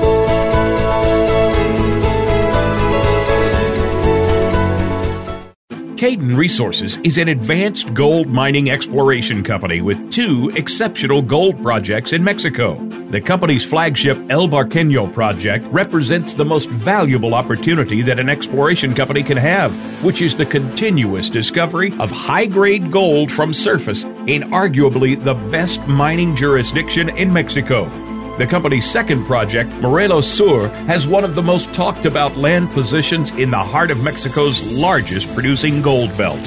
[6.01, 12.23] Cayden Resources is an advanced gold mining exploration company with two exceptional gold projects in
[12.23, 12.73] Mexico.
[13.11, 19.21] The company's flagship El Barqueño project represents the most valuable opportunity that an exploration company
[19.21, 19.71] can have,
[20.03, 25.87] which is the continuous discovery of high grade gold from surface in arguably the best
[25.87, 28.10] mining jurisdiction in Mexico.
[28.37, 33.29] The company's second project, Morelos Sur, has one of the most talked about land positions
[33.31, 36.39] in the heart of Mexico's largest producing gold belt.